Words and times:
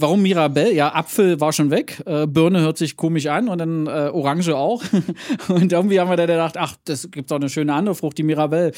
Warum 0.00 0.22
Mirabelle? 0.22 0.72
Ja, 0.72 0.94
Apfel 0.94 1.40
war 1.40 1.52
schon 1.52 1.72
weg, 1.72 2.00
äh, 2.06 2.24
Birne 2.28 2.60
hört 2.60 2.78
sich 2.78 2.96
komisch 2.96 3.26
an 3.26 3.48
und 3.48 3.58
dann 3.58 3.88
äh, 3.88 4.10
Orange 4.12 4.56
auch. 4.56 4.80
und 5.48 5.72
irgendwie 5.72 5.98
haben 5.98 6.08
wir 6.08 6.16
da 6.16 6.26
gedacht, 6.26 6.56
ach, 6.56 6.76
das 6.84 7.10
gibt 7.10 7.32
auch 7.32 7.36
eine 7.36 7.48
schöne 7.48 7.74
andere 7.74 7.96
Frucht, 7.96 8.16
die 8.16 8.22
Mirabelle. 8.22 8.70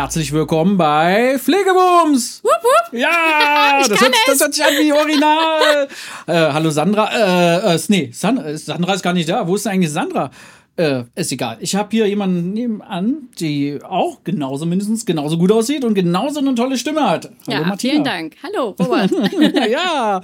Herzlich 0.00 0.32
willkommen 0.32 0.78
bei 0.78 1.38
Pflegebums! 1.38 2.42
Wupp, 2.42 2.62
wupp. 2.62 2.98
Ja, 2.98 3.82
das 3.86 4.00
hört, 4.00 4.14
das 4.26 4.40
hört 4.40 4.54
sich 4.54 4.64
an 4.64 4.72
wie 4.80 4.94
Original. 4.94 5.88
äh, 6.26 6.32
hallo 6.32 6.70
Sandra. 6.70 7.10
Äh, 7.12 7.74
äh, 7.74 7.78
nee, 7.88 8.10
San 8.10 8.38
äh, 8.38 8.56
Sandra 8.56 8.94
ist 8.94 9.02
gar 9.02 9.12
nicht 9.12 9.28
da. 9.28 9.46
Wo 9.46 9.56
ist 9.56 9.66
denn 9.66 9.72
eigentlich 9.72 9.92
Sandra? 9.92 10.30
Äh, 10.80 11.04
ist 11.14 11.30
egal. 11.30 11.58
Ich 11.60 11.74
habe 11.74 11.88
hier 11.90 12.06
jemanden 12.06 12.54
nebenan, 12.54 13.28
die 13.38 13.78
auch 13.82 14.24
genauso, 14.24 14.64
mindestens 14.64 15.04
genauso 15.04 15.36
gut 15.36 15.52
aussieht 15.52 15.84
und 15.84 15.92
genauso 15.92 16.40
eine 16.40 16.54
tolle 16.54 16.78
Stimme 16.78 17.02
hat. 17.08 17.26
Hallo 17.46 17.60
Ja, 17.60 17.66
Martina. 17.66 17.92
vielen 17.92 18.04
Dank. 18.04 18.36
Hallo, 18.42 18.74
Robert. 18.80 19.10
ja, 19.70 20.22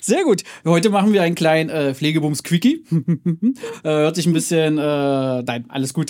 sehr 0.00 0.24
gut. 0.24 0.44
Heute 0.64 0.88
machen 0.88 1.12
wir 1.12 1.20
einen 1.22 1.34
kleinen 1.34 1.68
äh, 1.68 1.92
Pflegebums-Quickie. 1.94 2.84
äh, 3.84 3.88
hört 3.88 4.16
sich 4.16 4.24
ein 4.24 4.32
bisschen, 4.32 4.78
äh, 4.78 5.42
nein, 5.42 5.66
alles 5.68 5.92
gut. 5.92 6.08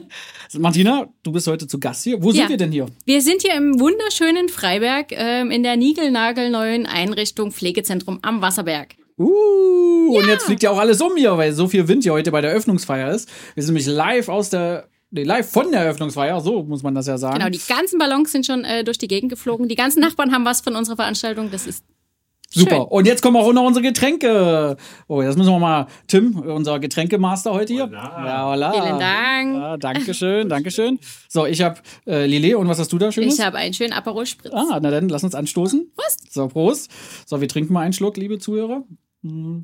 Martina, 0.58 1.06
du 1.22 1.30
bist 1.30 1.46
heute 1.46 1.68
zu 1.68 1.78
Gast 1.78 2.02
hier. 2.02 2.20
Wo 2.20 2.32
sind 2.32 2.42
Ja. 2.42 2.48
wir 2.48 2.56
denn 2.56 2.72
hier? 2.72 2.86
Wir 3.04 3.22
sind 3.22 3.42
hier 3.42 3.54
im 3.54 3.78
wunderschönen 3.78 4.48
Freiberg 4.48 5.12
ähm, 5.12 5.52
in 5.52 5.62
der 5.62 5.76
niegelnagelneuen 5.76 6.86
Einrichtung 6.86 7.52
Pflegezentrum 7.52 8.18
am 8.22 8.42
Wasserberg. 8.42 8.96
Uh, 9.20 10.16
und 10.16 10.26
jetzt 10.28 10.46
fliegt 10.46 10.62
ja 10.62 10.70
auch 10.70 10.78
alles 10.78 11.02
um 11.02 11.14
hier, 11.14 11.36
weil 11.36 11.52
so 11.52 11.68
viel 11.68 11.86
Wind 11.88 12.04
hier 12.04 12.12
heute 12.14 12.30
bei 12.30 12.40
der 12.40 12.52
Eröffnungsfeier 12.52 13.12
ist. 13.12 13.28
Wir 13.54 13.62
sind 13.62 13.74
nämlich 13.74 13.86
live 13.86 14.30
aus 14.30 14.48
der, 14.48 14.88
nee, 15.10 15.24
live 15.24 15.50
von 15.50 15.70
der 15.70 15.82
Eröffnungsfeier, 15.82 16.40
so 16.40 16.62
muss 16.62 16.82
man 16.82 16.94
das 16.94 17.06
ja 17.06 17.18
sagen. 17.18 17.38
Genau, 17.38 17.50
die 17.50 17.60
ganzen 17.68 17.98
Ballons 17.98 18.32
sind 18.32 18.46
schon 18.46 18.64
äh, 18.64 18.82
durch 18.82 18.96
die 18.96 19.08
Gegend 19.08 19.30
geflogen. 19.30 19.68
Die 19.68 19.74
ganzen 19.74 20.00
Nachbarn 20.00 20.32
haben 20.32 20.46
was 20.46 20.62
von 20.62 20.74
unserer 20.74 20.96
Veranstaltung. 20.96 21.50
Das 21.50 21.66
ist 21.66 21.84
Super. 22.48 22.76
schön. 22.76 22.80
Und 22.84 23.06
jetzt 23.06 23.20
kommen 23.20 23.36
auch 23.36 23.52
noch 23.52 23.64
unsere 23.64 23.84
Getränke. 23.84 24.78
Oh, 25.06 25.20
jetzt 25.20 25.36
müssen 25.36 25.52
wir 25.52 25.58
mal, 25.58 25.86
Tim, 26.08 26.38
unser 26.38 26.80
Getränkemaster 26.80 27.52
heute 27.52 27.74
hier. 27.74 27.90
Ja, 27.92 28.48
hola. 28.48 28.72
Vielen 28.72 28.98
Dank. 28.98 29.54
Ja, 29.54 29.76
Dankeschön, 29.76 30.48
Dankeschön. 30.48 30.98
So, 31.28 31.44
ich 31.44 31.60
habe 31.60 31.78
äh, 32.06 32.24
Lili 32.24 32.54
und 32.54 32.68
was 32.68 32.78
hast 32.78 32.90
du 32.90 32.96
da 32.96 33.12
Schönes? 33.12 33.34
Ich 33.34 33.44
habe 33.44 33.58
einen 33.58 33.74
schönen 33.74 33.92
Aperol 33.92 34.24
Spritz. 34.24 34.54
ah, 34.54 34.78
na 34.80 34.90
dann, 34.90 35.10
lass 35.10 35.24
uns 35.24 35.34
anstoßen. 35.34 35.92
Prost. 35.94 36.32
So, 36.32 36.48
Prost. 36.48 36.90
So, 37.26 37.42
wir 37.42 37.48
trinken 37.48 37.74
mal 37.74 37.82
einen 37.82 37.92
Schluck, 37.92 38.16
liebe 38.16 38.38
Zuhörer. 38.38 38.82
Mm. 39.22 39.60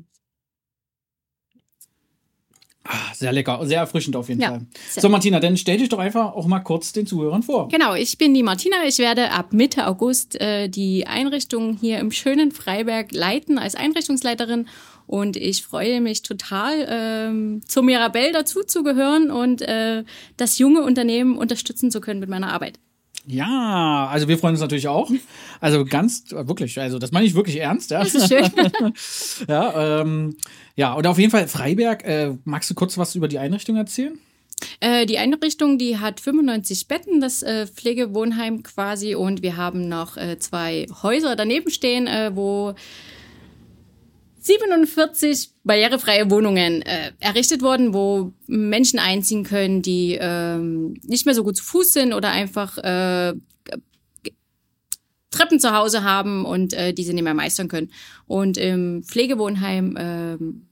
Ah, 2.89 3.13
sehr 3.13 3.33
lecker, 3.33 3.59
sehr 3.65 3.79
erfrischend 3.79 4.15
auf 4.15 4.29
jeden 4.29 4.39
Ja, 4.39 4.49
Fall. 4.49 4.65
So, 4.89 5.09
Martina, 5.09 5.41
dann 5.41 5.57
stell 5.57 5.77
dich 5.77 5.89
doch 5.89 5.99
einfach 5.99 6.33
auch 6.33 6.47
mal 6.47 6.61
kurz 6.61 6.93
den 6.93 7.05
Zuhörern 7.05 7.43
vor. 7.43 7.67
Genau, 7.67 7.95
ich 7.95 8.17
bin 8.17 8.33
die 8.33 8.43
Martina. 8.43 8.77
Ich 8.87 8.97
werde 8.97 9.31
ab 9.31 9.51
Mitte 9.51 9.87
August 9.87 10.39
äh, 10.39 10.69
die 10.69 11.05
Einrichtung 11.05 11.77
hier 11.77 11.99
im 11.99 12.11
schönen 12.11 12.51
Freiberg 12.51 13.11
leiten 13.11 13.57
als 13.57 13.75
Einrichtungsleiterin. 13.75 14.67
Und 15.05 15.35
ich 15.35 15.63
freue 15.63 15.99
mich 15.99 16.21
total, 16.21 16.85
ähm, 16.89 17.61
zur 17.65 17.83
Mirabelle 17.83 18.31
dazu 18.31 18.63
zu 18.63 18.83
gehören 18.83 19.31
und 19.31 19.61
äh, 19.61 20.03
das 20.37 20.57
junge 20.57 20.81
Unternehmen 20.81 21.37
unterstützen 21.37 21.91
zu 21.91 21.99
können 21.99 22.19
mit 22.21 22.29
meiner 22.29 22.53
Arbeit. 22.53 22.79
Ja, 23.27 24.07
also 24.09 24.29
wir 24.29 24.37
freuen 24.37 24.53
uns 24.53 24.61
natürlich 24.61 24.87
auch. 24.87 25.11
Also 25.59 25.83
ganz, 25.83 26.23
wirklich, 26.31 26.79
also 26.79 26.97
das 26.97 27.11
meine 27.11 27.25
ich 27.25 27.35
wirklich 27.35 27.57
ernst. 27.57 27.91
Ja, 27.91 27.99
Das 27.99 28.15
ist 28.15 28.29
schön. 28.29 28.49
ja, 29.49 30.01
ähm, 30.01 30.37
ja, 30.75 30.93
und 30.93 31.05
auf 31.05 31.19
jeden 31.19 31.31
Fall 31.31 31.47
Freiberg. 31.47 32.05
Äh, 32.05 32.35
magst 32.45 32.69
du 32.69 32.73
kurz 32.73 32.97
was 32.97 33.15
über 33.15 33.27
die 33.27 33.37
Einrichtung 33.37 33.75
erzählen? 33.75 34.17
Äh, 34.79 35.05
die 35.05 35.17
Einrichtung, 35.17 35.77
die 35.77 35.97
hat 35.99 36.21
95 36.21 36.87
Betten, 36.87 37.19
das 37.19 37.43
äh, 37.43 37.67
Pflegewohnheim 37.67 38.63
quasi. 38.63 39.13
Und 39.13 39.41
wir 39.41 39.57
haben 39.57 39.89
noch 39.89 40.15
äh, 40.15 40.39
zwei 40.39 40.87
Häuser 41.03 41.35
daneben 41.35 41.69
stehen, 41.69 42.07
wo 42.33 42.75
47 44.47 45.51
barrierefreie 45.63 46.31
Wohnungen 46.31 46.81
äh, 46.81 47.11
errichtet 47.19 47.61
wurden, 47.61 47.93
wo 47.93 48.33
Menschen 48.47 48.99
einziehen 48.99 49.43
können, 49.43 49.81
die 49.81 50.17
ähm, 50.19 50.95
nicht 51.03 51.25
mehr 51.25 51.35
so 51.35 51.43
gut 51.43 51.57
zu 51.57 51.63
Fuß 51.63 51.93
sind 51.93 52.13
oder 52.13 52.31
einfach 52.31 52.77
äh, 52.77 53.33
Treppen 55.29 55.59
zu 55.59 55.75
Hause 55.75 56.03
haben 56.03 56.45
und 56.45 56.73
äh, 56.73 56.93
diese 56.93 57.13
nicht 57.13 57.23
mehr 57.23 57.33
meistern 57.33 57.67
können. 57.67 57.91
Und 58.25 58.57
im 58.57 59.03
Pflegewohnheim 59.03 59.95
ähm, 59.99 60.69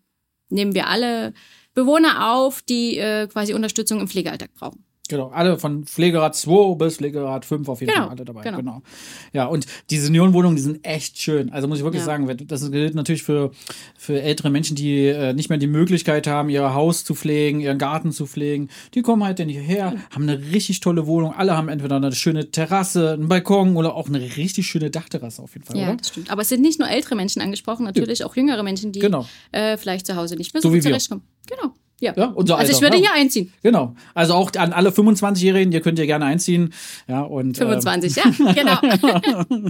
nehmen 0.49 0.73
wir 0.73 0.87
alle 0.87 1.33
Bewohner 1.73 2.33
auf, 2.33 2.61
die 2.61 2.97
äh, 2.97 3.27
quasi 3.27 3.53
Unterstützung 3.53 3.99
im 3.99 4.07
Pflegealltag 4.07 4.53
brauchen. 4.53 4.85
Genau, 5.07 5.29
alle 5.29 5.59
von 5.59 5.85
Pflegerad 5.85 6.35
2 6.35 6.75
bis 6.75 6.97
Pflegerad 6.97 7.45
5 7.45 7.69
auf 7.69 7.79
jeden 7.81 7.91
Genau, 7.93 8.05
Fall 8.07 8.15
alle 8.15 8.25
dabei. 8.25 8.41
genau. 8.41 8.57
Genau. 8.57 8.81
Ja, 9.33 9.45
und 9.45 9.65
die 9.91 9.97
Seniorenwohnungen, 9.99 10.55
die 10.55 10.61
sind 10.63 10.85
echt 10.85 11.19
schön. 11.19 11.51
Also 11.51 11.67
muss 11.67 11.77
ich 11.77 11.83
wirklich 11.83 11.99
Ja. 12.01 12.05
sagen, 12.05 12.27
das 12.47 12.71
gilt 12.71 12.95
natürlich 12.95 13.21
für, 13.23 13.51
für 13.97 14.19
ältere 14.21 14.49
Menschen, 14.49 14.75
die 14.75 15.05
äh, 15.07 15.33
nicht 15.33 15.49
mehr 15.49 15.57
die 15.59 15.67
Möglichkeit 15.67 16.25
haben, 16.27 16.49
ihr 16.49 16.73
Haus 16.73 17.03
zu 17.03 17.13
pflegen, 17.13 17.59
ihren 17.59 17.77
Garten 17.77 18.11
zu 18.11 18.25
pflegen. 18.25 18.69
Die 18.95 19.01
kommen 19.03 19.23
halt 19.23 19.39
dann 19.39 19.49
hierher, 19.49 19.95
haben 20.11 20.23
eine 20.23 20.39
richtig 20.51 20.79
tolle 20.79 21.05
Wohnung. 21.05 21.33
Alle 21.33 21.55
haben 21.55 21.69
entweder 21.69 21.97
eine 21.97 22.11
schöne 22.13 22.49
Terrasse, 22.51 23.11
einen 23.13 23.27
Balkon 23.27 23.75
oder 23.77 23.95
auch 23.95 24.07
eine 24.07 24.19
richtig 24.37 24.65
schöne 24.67 24.89
Dachterrasse 24.89 25.41
auf 25.43 25.53
jeden 25.53 25.65
Fall, 25.65 25.77
Ja, 25.77 25.87
oder? 25.89 25.97
das 25.97 26.09
stimmt. 26.09 26.31
Aber 26.31 26.41
es 26.41 26.49
sind 26.49 26.61
nicht 26.61 26.79
nur 26.79 26.89
ältere 26.89 27.15
Menschen 27.15 27.41
angesprochen, 27.41 27.83
natürlich 27.85 28.23
auch 28.23 28.35
jüngere 28.35 28.63
Menschen, 28.63 28.91
die 28.91 28.99
Genau. 28.99 29.27
äh, 29.51 29.77
vielleicht 29.77 30.07
zu 30.07 30.15
Hause 30.15 30.35
nicht 30.35 30.53
mehr 30.53 30.61
So 30.61 30.71
so, 30.71 30.79
zurechtkommen. 30.79 31.21
Genau. 31.47 31.73
Ja. 32.01 32.13
Ja, 32.15 32.25
unser 32.27 32.57
also 32.57 32.69
ich 32.71 32.77
Alter, 32.77 32.87
würde 32.87 33.03
ja. 33.03 33.11
hier 33.13 33.21
einziehen. 33.21 33.53
Genau. 33.63 33.95
Also 34.13 34.33
auch 34.33 34.51
an 34.57 34.73
alle 34.73 34.89
25-Jährigen, 34.89 35.71
ihr 35.71 35.81
könnt 35.81 35.97
ja 35.97 36.05
gerne 36.05 36.25
einziehen. 36.25 36.73
Ja, 37.07 37.21
und, 37.21 37.59
ähm, 37.61 37.67
25, 37.69 38.15
ja, 38.15 38.23
genau. 38.53 38.77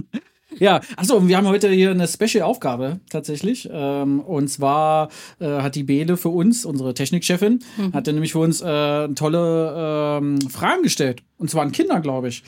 Ja, 0.58 0.80
achso, 0.96 1.26
wir 1.28 1.36
haben 1.36 1.48
heute 1.48 1.68
hier 1.70 1.90
eine 1.90 2.08
Special-Aufgabe 2.08 3.00
tatsächlich. 3.10 3.68
Ähm, 3.70 4.20
und 4.20 4.48
zwar 4.48 5.10
äh, 5.38 5.60
hat 5.60 5.74
die 5.74 5.82
Bele 5.82 6.16
für 6.16 6.30
uns, 6.30 6.64
unsere 6.64 6.94
Technikchefin, 6.94 7.60
Mhm. 7.76 7.92
hat 7.92 8.06
dann 8.06 8.14
nämlich 8.14 8.32
für 8.32 8.38
uns 8.38 8.62
äh, 8.62 9.08
tolle 9.08 9.74
ähm, 10.18 10.40
Fragen 10.48 10.82
gestellt. 10.82 11.22
Und 11.36 11.50
zwar 11.50 11.62
an 11.62 11.72
Kinder, 11.72 12.00
glaube 12.00 12.28
ich. 12.28 12.42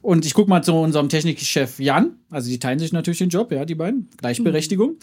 Und 0.00 0.24
ich 0.24 0.32
gucke 0.32 0.48
mal 0.48 0.62
zu 0.62 0.74
unserem 0.74 1.08
Technikchef 1.08 1.80
Jan. 1.80 2.12
Also 2.30 2.48
die 2.50 2.58
teilen 2.58 2.78
sich 2.78 2.92
natürlich 2.92 3.18
den 3.18 3.30
Job, 3.30 3.50
ja, 3.52 3.64
die 3.64 3.74
beiden. 3.74 4.08
Gleichberechtigung. 4.18 4.96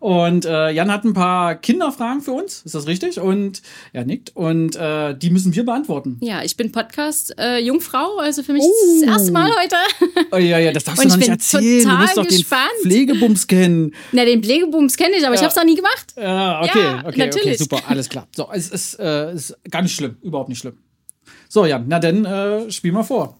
Und 0.00 0.44
äh, 0.44 0.70
Jan 0.70 0.90
hat 0.90 1.04
ein 1.04 1.12
paar 1.14 1.54
Kinderfragen 1.54 2.20
für 2.20 2.32
uns. 2.32 2.62
Ist 2.62 2.74
das 2.74 2.86
richtig? 2.86 3.20
Und 3.20 3.62
er 3.92 4.04
nickt. 4.04 4.34
Und 4.34 4.76
äh, 4.76 5.16
die 5.16 5.30
müssen 5.30 5.54
wir 5.54 5.64
beantworten. 5.64 6.18
Ja, 6.20 6.42
ich 6.42 6.56
bin 6.56 6.72
Podcast-Jungfrau, 6.72 8.18
also 8.18 8.42
für 8.42 8.52
mich 8.52 8.62
Oh. 8.64 9.00
das 9.00 9.08
erste 9.18 9.32
Mal 9.32 9.50
heute. 9.62 9.76
Oh, 10.32 10.36
ja, 10.36 10.58
ja, 10.58 10.72
das 10.72 10.84
darfst 10.84 11.04
du 11.04 11.08
noch 11.08 11.14
ich 11.14 11.20
nicht 11.20 11.28
erzählen. 11.28 11.78
Du 11.78 11.88
total 11.90 12.02
musst 12.02 12.16
doch 12.16 12.26
gespannt. 12.28 12.62
den 12.84 12.90
Pflegebums 12.90 13.46
kennen. 13.46 13.94
Na, 14.12 14.24
den 14.24 14.42
Pflegebooms 14.42 14.96
kenne 14.96 15.16
ich, 15.16 15.24
aber 15.24 15.34
ich 15.34 15.40
Ja. 15.40 15.46
habe 15.46 15.50
es 15.50 15.56
noch 15.56 15.64
nie 15.64 15.76
gemacht. 15.76 16.12
Ja, 16.16 16.60
okay, 16.62 16.78
Ja, 16.80 16.98
okay, 16.98 17.08
okay, 17.08 17.18
natürlich. 17.18 17.58
super, 17.58 17.80
alles 17.86 18.08
klar. 18.08 18.26
So, 18.34 18.48
es 18.52 18.68
ist, 18.70 18.98
äh, 18.98 19.32
ist 19.34 19.56
gar 19.70 19.82
nicht 19.82 19.94
schlimm, 19.94 20.16
überhaupt 20.22 20.48
nicht 20.48 20.58
schlimm. 20.58 20.74
So, 21.48 21.66
Jan, 21.66 21.84
na 21.86 21.98
dann 21.98 22.24
äh, 22.24 22.70
spiel 22.72 22.92
mal 22.92 23.02
vor. 23.02 23.38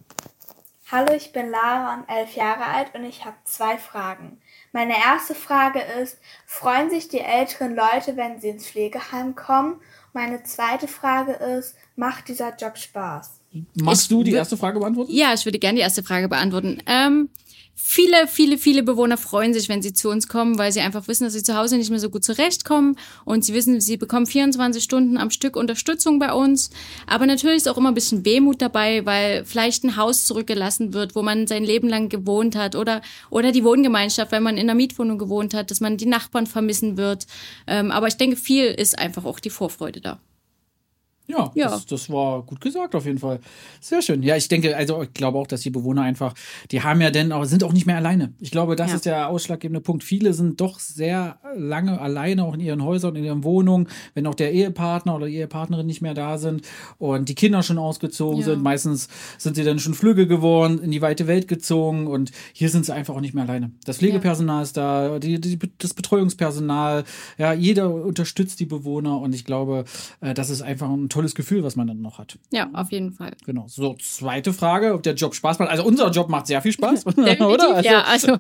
Hallo, 0.93 1.15
ich 1.15 1.33
bin 1.33 1.51
Lara 1.51 1.95
und 1.95 2.07
elf 2.07 2.37
Jahre 2.37 2.67
alt 2.67 2.95
und 2.95 3.05
ich 3.05 3.25
habe 3.25 3.37
zwei 3.45 3.79
Fragen. 3.79 4.37
Meine 4.73 4.93
erste 4.93 5.35
Frage 5.35 5.81
ist, 6.03 6.19
freuen 6.45 6.91
sich 6.91 7.09
die 7.09 7.21
älteren 7.21 7.75
Leute, 7.75 8.19
wenn 8.19 8.43
sie 8.43 8.51
ins 8.51 8.67
Pflegeheim 8.67 9.35
kommen? 9.35 9.77
Meine 10.13 10.43
zweite 10.43 10.89
Frage 10.89 11.33
ist, 11.33 11.77
macht 11.97 12.29
dieser 12.29 12.55
Job 12.57 12.77
Spaß? 12.77 13.41
Machst 13.73 14.03
Ich 14.03 14.09
du 14.09 14.23
die 14.23 14.33
erste 14.33 14.59
Frage 14.59 14.81
beantworten? 14.81 15.11
Ja, 15.11 15.33
ich 15.33 15.47
würde 15.47 15.59
gerne 15.59 15.77
die 15.77 15.83
erste 15.83 16.03
Frage 16.03 16.29
beantworten. 16.29 16.83
Ähm, 16.85 17.31
viele, 17.85 18.29
viele, 18.29 18.59
viele 18.59 18.85
Bewohner 18.85 19.19
freuen 19.19 19.53
sich, 19.53 19.69
wenn 19.69 19.83
sie 19.83 19.93
zu 19.93 20.09
uns 20.09 20.29
kommen, 20.29 20.57
weil 20.57 20.71
sie 20.71 20.81
einfach 20.81 21.09
wissen, 21.09 21.25
dass 21.25 21.33
sie 21.33 21.43
zu 21.43 21.57
Hause 21.57 21.77
nicht 21.77 21.91
mehr 21.91 21.99
so 21.99 22.11
gut 22.11 22.25
zurechtkommen 22.25 22.97
und 23.25 23.45
sie 23.45 23.55
wissen, 23.55 23.81
sie 23.81 23.97
bekommen 23.97 24.27
24 24.27 24.83
Stunden 24.83 25.19
am 25.19 25.31
Stück 25.31 25.57
Unterstützung 25.57 26.21
bei 26.21 26.33
uns. 26.33 26.71
Aber 27.09 27.27
natürlich 27.27 27.57
ist 27.57 27.69
auch 27.69 27.77
immer 27.77 27.91
ein 27.91 27.95
bisschen 27.95 28.25
Wehmut 28.25 28.63
dabei, 28.63 29.05
weil 29.05 29.45
vielleicht 29.45 29.83
ein 29.83 29.97
Haus 29.97 30.27
zurückgelassen 30.27 30.95
wird, 30.95 31.17
wo 31.17 31.23
man 31.23 31.49
sein 31.49 31.65
Leben 31.65 31.89
lang 31.89 32.09
gewohnt 32.09 32.55
hat 32.55 32.77
oder, 32.77 33.03
oder 33.31 33.51
die 33.51 33.65
Wohngemeinschaft, 33.65 34.31
wenn 34.31 34.45
man 34.45 34.57
in 34.57 34.71
einer 34.71 34.75
Mietwohnung 34.75 35.19
gewohnt 35.19 35.53
hat, 35.53 35.71
dass 35.71 35.81
man 35.81 35.97
die 35.97 36.07
Nachbarn 36.07 36.47
vermissen 36.47 36.97
wird. 36.97 37.27
Ähm, 37.67 37.91
aber 37.91 38.07
ich 38.07 38.17
denke, 38.17 38.37
viel 38.37 38.67
ist 38.67 38.97
einfach 38.99 39.25
auch 39.25 39.41
die 39.41 39.51
Vorfreude 39.51 40.01
da. 40.01 40.21
Ja, 41.29 41.51
Ja. 41.55 41.69
Das, 41.71 41.87
das 41.87 42.11
war 42.11 42.43
gut 42.43 42.61
gesagt 42.61 42.95
auf 42.95 43.07
jeden 43.07 43.19
Fall. 43.19 43.39
Sehr 43.81 44.03
schön. 44.03 44.23
Ja, 44.23 44.37
ich 44.37 44.49
denke, 44.49 44.77
also 44.77 45.03
ich 45.03 45.15
glaube 45.15 45.39
auch, 45.39 45.47
dass 45.47 45.61
die 45.63 45.71
Bewohner 45.71 46.03
einfach, 46.03 46.35
die 46.71 46.83
haben 46.83 47.01
ja 47.01 47.11
denn 47.11 47.31
auch, 47.33 47.45
sind 47.45 47.63
auch 47.65 47.73
nicht 47.73 47.87
mehr 47.87 47.97
alleine. 47.97 48.33
Ich 48.41 48.51
glaube, 48.51 48.77
das 48.77 48.91
Ja. 48.91 48.97
ist 48.97 49.07
der 49.07 49.29
ausschlaggebende 49.29 49.81
Punkt. 49.81 50.03
Viele 50.05 50.35
sind 50.35 50.61
doch 50.61 50.79
sehr 50.81 51.39
lange 51.57 52.01
alleine, 52.01 52.45
auch 52.45 52.55
in 52.55 52.61
ihren 52.61 52.83
Häusern, 52.85 53.15
in 53.17 53.25
ihren 53.25 53.45
Wohnungen, 53.45 53.89
wenn 54.15 54.27
auch 54.27 54.35
der 54.35 54.53
Ehepartner 54.53 55.15
oder 55.17 55.27
die 55.27 55.37
Ehepartnerin 55.37 55.87
nicht 55.87 56.03
mehr 56.03 56.15
da 56.15 56.39
sind 56.39 56.63
und 56.99 57.29
die 57.29 57.35
Kinder 57.35 57.63
schon 57.63 57.79
ausgezogen 57.79 58.41
Ja. 58.41 58.45
sind. 58.47 58.63
Meistens 58.63 59.09
sind 59.39 59.55
sie 59.57 59.65
dann 59.65 59.79
schon 59.79 59.95
flügge 59.95 60.27
geworden, 60.27 60.81
in 60.83 60.91
die 60.91 61.03
weite 61.03 61.27
Welt 61.29 61.47
gezogen 61.49 62.09
und 62.09 62.33
hier 62.53 62.69
sind 62.69 62.85
sie 62.85 62.93
einfach 62.93 63.15
auch 63.15 63.21
nicht 63.21 63.35
mehr 63.35 63.45
alleine. 63.45 63.71
Das 63.85 63.99
Pflegepersonal 63.99 64.63
ist 64.65 64.77
da, 64.77 65.19
die, 65.19 65.41
die, 65.41 65.59
das 65.79 65.95
Betreuungspersonal, 65.95 67.05
ja, 67.39 67.53
jeder 67.53 67.93
unterstützt 67.95 68.61
die 68.61 68.67
Bewohner 68.67 69.19
und 69.21 69.35
ich 69.35 69.45
glaube, 69.45 69.85
äh, 70.21 70.35
das 70.35 70.51
ist 70.51 70.63
einfach 70.63 70.91
ein 70.91 71.09
tolles 71.13 71.35
Gefühl, 71.35 71.63
was 71.63 71.77
man 71.77 71.87
dann 71.87 72.01
noch 72.03 72.19
hat. 72.19 72.39
Ja, 72.51 72.69
auf 72.73 72.91
jeden 72.91 73.13
Fall. 73.13 73.33
Genau. 73.47 73.67
So, 73.69 73.95
zweite 74.01 74.53
Frage, 74.53 74.95
ob 74.95 75.03
der 75.03 75.15
Job 75.15 75.35
Spaß 75.35 75.59
macht. 75.59 75.71
Also 75.71 75.85
unser 75.85 76.11
Job 76.11 76.29
macht 76.29 76.47
sehr 76.47 76.61
viel 76.63 76.73
Spaß, 76.73 77.07
oder? 77.17 77.77
Also, 77.77 77.89
ja, 77.89 78.03
also 78.03 78.39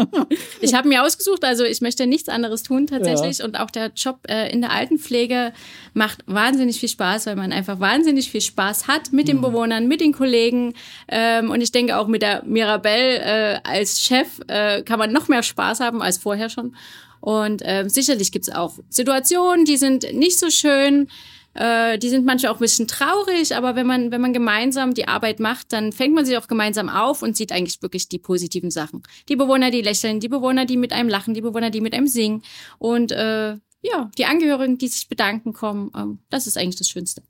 ich 0.60 0.74
habe 0.74 0.88
mir 0.88 1.02
ausgesucht, 1.02 1.44
also 1.44 1.64
ich 1.64 1.80
möchte 1.80 2.06
nichts 2.06 2.28
anderes 2.28 2.62
tun 2.62 2.86
tatsächlich 2.86 3.42
und 3.42 3.58
auch 3.58 3.70
der 3.70 3.90
Job 3.94 4.20
äh, 4.28 4.52
in 4.52 4.60
der 4.60 4.70
Altenpflege 4.72 5.52
macht 5.94 6.22
wahnsinnig 6.26 6.78
viel 6.78 6.88
Spaß, 6.88 7.26
weil 7.26 7.36
man 7.36 7.52
einfach 7.52 7.80
wahnsinnig 7.80 8.30
viel 8.30 8.40
Spaß 8.40 8.86
hat 8.88 9.12
mit 9.12 9.26
Mhm. 9.26 9.30
den 9.30 9.40
Bewohnern, 9.40 9.88
mit 9.88 10.00
den 10.00 10.12
Kollegen 10.12 10.74
ähm, 11.08 11.50
und 11.50 11.60
ich 11.60 11.72
denke 11.72 11.96
auch 11.98 12.06
mit 12.06 12.22
der 12.22 12.42
Mirabelle 12.44 13.18
äh, 13.20 13.60
als 13.64 14.00
Chef 14.00 14.40
äh, 14.48 14.82
kann 14.82 14.98
man 14.98 15.12
noch 15.12 15.28
mehr 15.28 15.42
Spaß 15.42 15.80
haben 15.80 16.02
als 16.02 16.18
vorher 16.18 16.48
schon 16.50 16.74
und 17.20 17.62
ähm, 17.64 17.88
sicherlich 17.88 18.32
gibt's 18.32 18.48
auch 18.48 18.74
Situationen, 18.88 19.64
die 19.66 19.76
sind 19.76 20.12
nicht 20.14 20.38
so 20.38 20.48
schön, 20.50 21.08
äh, 21.54 21.98
die 21.98 22.08
sind 22.08 22.24
manchmal 22.24 22.52
auch 22.52 22.56
ein 22.56 22.60
bisschen 22.60 22.86
traurig, 22.86 23.54
aber 23.56 23.74
wenn 23.74 23.86
man, 23.86 24.10
wenn 24.10 24.20
man 24.20 24.32
gemeinsam 24.32 24.94
die 24.94 25.08
Arbeit 25.08 25.40
macht, 25.40 25.72
dann 25.72 25.92
fängt 25.92 26.14
man 26.14 26.24
sich 26.24 26.36
auch 26.36 26.48
gemeinsam 26.48 26.88
auf 26.88 27.22
und 27.22 27.36
sieht 27.36 27.52
eigentlich 27.52 27.82
wirklich 27.82 28.08
die 28.08 28.18
positiven 28.18 28.70
Sachen. 28.70 29.02
Die 29.28 29.36
Bewohner, 29.36 29.70
die 29.70 29.82
lächeln, 29.82 30.20
die 30.20 30.28
Bewohner, 30.28 30.64
die 30.64 30.76
mit 30.76 30.92
einem 30.92 31.08
lachen, 31.08 31.34
die 31.34 31.40
Bewohner, 31.40 31.70
die 31.70 31.80
mit 31.80 31.94
einem 31.94 32.06
singen 32.06 32.42
und 32.78 33.12
äh, 33.12 33.56
ja, 33.82 34.10
die 34.18 34.26
Angehörigen, 34.26 34.78
die 34.78 34.88
sich 34.88 35.08
bedanken 35.08 35.52
kommen. 35.52 35.90
Ähm, 35.96 36.18
das 36.28 36.46
ist 36.46 36.56
eigentlich 36.56 36.76
das 36.76 36.88
Schönste. 36.88 37.22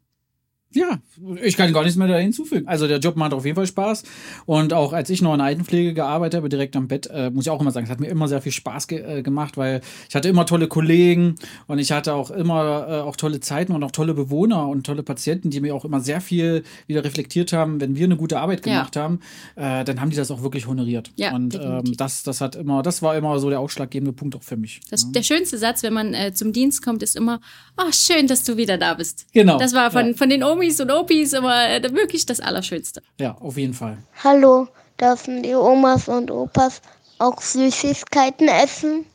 Ja, 0.72 1.00
ich 1.42 1.56
kann 1.56 1.72
gar 1.72 1.82
nichts 1.82 1.96
mehr 1.96 2.06
da 2.06 2.16
hinzufügen. 2.16 2.68
Also 2.68 2.86
der 2.86 2.98
Job 2.98 3.16
macht 3.16 3.32
auf 3.34 3.44
jeden 3.44 3.56
Fall 3.56 3.66
Spaß. 3.66 4.04
Und 4.46 4.72
auch 4.72 4.92
als 4.92 5.10
ich 5.10 5.20
noch 5.20 5.32
in 5.32 5.38
der 5.38 5.46
Altenpflege 5.48 5.94
gearbeitet 5.94 6.38
habe, 6.38 6.48
direkt 6.48 6.76
am 6.76 6.86
Bett, 6.86 7.08
äh, 7.12 7.30
muss 7.30 7.46
ich 7.46 7.50
auch 7.50 7.60
immer 7.60 7.72
sagen, 7.72 7.86
es 7.86 7.90
hat 7.90 7.98
mir 7.98 8.06
immer 8.08 8.28
sehr 8.28 8.40
viel 8.40 8.52
Spaß 8.52 8.86
ge 8.86 9.00
äh, 9.18 9.22
gemacht, 9.22 9.56
weil 9.56 9.80
ich 10.08 10.14
hatte 10.14 10.28
immer 10.28 10.46
tolle 10.46 10.68
Kollegen 10.68 11.34
und 11.66 11.80
ich 11.80 11.90
hatte 11.90 12.14
auch 12.14 12.30
immer 12.30 12.86
äh, 12.88 12.92
auch 13.00 13.16
tolle 13.16 13.40
Zeiten 13.40 13.72
und 13.72 13.82
auch 13.82 13.90
tolle 13.90 14.14
Bewohner 14.14 14.68
und 14.68 14.86
tolle 14.86 15.02
Patienten, 15.02 15.50
die 15.50 15.60
mir 15.60 15.74
auch 15.74 15.84
immer 15.84 16.00
sehr 16.00 16.20
viel 16.20 16.62
wieder 16.86 17.02
reflektiert 17.02 17.52
haben, 17.52 17.80
wenn 17.80 17.96
wir 17.96 18.04
eine 18.04 18.16
gute 18.16 18.38
Arbeit 18.38 18.64
Ja. 18.64 18.74
gemacht 18.74 18.96
haben, 18.96 19.20
äh, 19.56 19.82
dann 19.84 20.00
haben 20.00 20.10
die 20.10 20.16
das 20.16 20.30
auch 20.30 20.42
wirklich 20.42 20.66
honoriert. 20.68 21.10
Ja, 21.16 21.34
und 21.34 21.54
ähm, 21.56 21.96
das, 21.96 22.22
das 22.22 22.40
hat 22.40 22.54
immer, 22.54 22.82
das 22.82 23.02
war 23.02 23.16
immer 23.16 23.38
so 23.40 23.50
der 23.50 23.58
ausschlaggebende 23.58 24.12
Punkt 24.12 24.36
auch 24.36 24.42
für 24.44 24.56
mich. 24.56 24.80
Das, 24.90 25.10
Der 25.10 25.22
schönste 25.24 25.58
Satz, 25.58 25.82
wenn 25.82 25.92
man 25.94 26.14
äh, 26.14 26.32
zum 26.32 26.52
Dienst 26.52 26.82
kommt, 26.84 27.02
ist 27.02 27.16
immer, 27.16 27.40
oh, 27.76 27.90
schön, 27.92 28.28
dass 28.28 28.44
du 28.44 28.56
wieder 28.56 28.78
da 28.78 28.94
bist. 28.94 29.26
Genau. 29.32 29.58
Das 29.58 29.74
war 29.74 29.90
von, 29.90 30.08
Ja. 30.08 30.14
von 30.14 30.28
den 30.28 30.42
Omis 30.60 30.78
und 30.78 30.90
Opis 30.90 31.32
immer 31.32 31.70
äh, 31.70 31.82
wirklich 31.94 32.26
das 32.26 32.38
Allerschönste. 32.38 33.00
Ja, 33.18 33.34
auf 33.40 33.56
jeden 33.56 33.72
Fall. 33.72 33.96
Hallo, 34.22 34.68
dürfen 35.00 35.42
die 35.42 35.54
Omas 35.54 36.06
und 36.06 36.30
Opas 36.30 36.82
auch 37.18 37.40
Süßigkeiten 37.40 38.46
essen? 38.46 39.06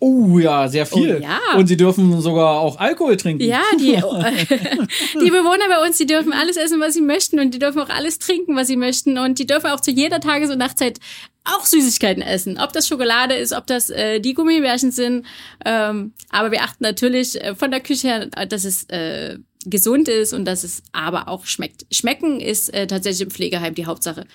Oh 0.00 0.38
ja, 0.40 0.66
sehr 0.66 0.86
viel. 0.86 1.18
Oh 1.20 1.22
ja. 1.22 1.56
Und 1.56 1.68
sie 1.68 1.76
dürfen 1.76 2.20
sogar 2.20 2.58
auch 2.58 2.78
Alkohol 2.78 3.16
trinken. 3.16 3.44
Ja, 3.44 3.62
die, 3.78 3.92
die 3.94 5.30
Bewohner 5.30 5.68
bei 5.68 5.86
uns, 5.86 5.98
die 5.98 6.06
dürfen 6.06 6.32
alles 6.32 6.56
essen, 6.56 6.80
was 6.80 6.94
sie 6.94 7.00
möchten 7.00 7.38
und 7.38 7.54
die 7.54 7.60
dürfen 7.60 7.80
auch 7.80 7.88
alles 7.88 8.18
trinken, 8.18 8.56
was 8.56 8.66
sie 8.66 8.76
möchten 8.76 9.16
und 9.16 9.38
die 9.38 9.46
dürfen 9.46 9.68
auch 9.68 9.80
zu 9.80 9.92
jeder 9.92 10.18
Tages- 10.18 10.50
und 10.50 10.58
Nachtzeit 10.58 10.98
auch 11.44 11.64
Süßigkeiten 11.64 12.22
essen. 12.22 12.58
Ob 12.58 12.72
das 12.72 12.88
Schokolade 12.88 13.34
ist, 13.34 13.52
ob 13.52 13.66
das 13.68 13.88
äh, 13.88 14.18
die 14.18 14.34
Gummibärchen 14.34 14.90
sind. 14.90 15.26
Ähm, 15.64 16.12
aber 16.30 16.50
wir 16.50 16.62
achten 16.62 16.82
natürlich 16.82 17.40
äh, 17.40 17.54
von 17.54 17.70
der 17.70 17.80
Küche 17.80 18.08
her, 18.08 18.26
dass 18.46 18.64
es 18.64 18.84
äh, 18.88 19.38
gesund 19.66 20.08
ist 20.08 20.32
und 20.32 20.44
dass 20.44 20.64
es 20.64 20.82
aber 20.92 21.28
auch 21.28 21.46
schmeckt. 21.46 21.86
Schmecken 21.92 22.40
ist 22.40 22.72
äh, 22.74 22.86
tatsächlich 22.86 23.22
im 23.22 23.30
Pflegeheim 23.30 23.74
die 23.74 23.86
Hauptsache. 23.86 24.26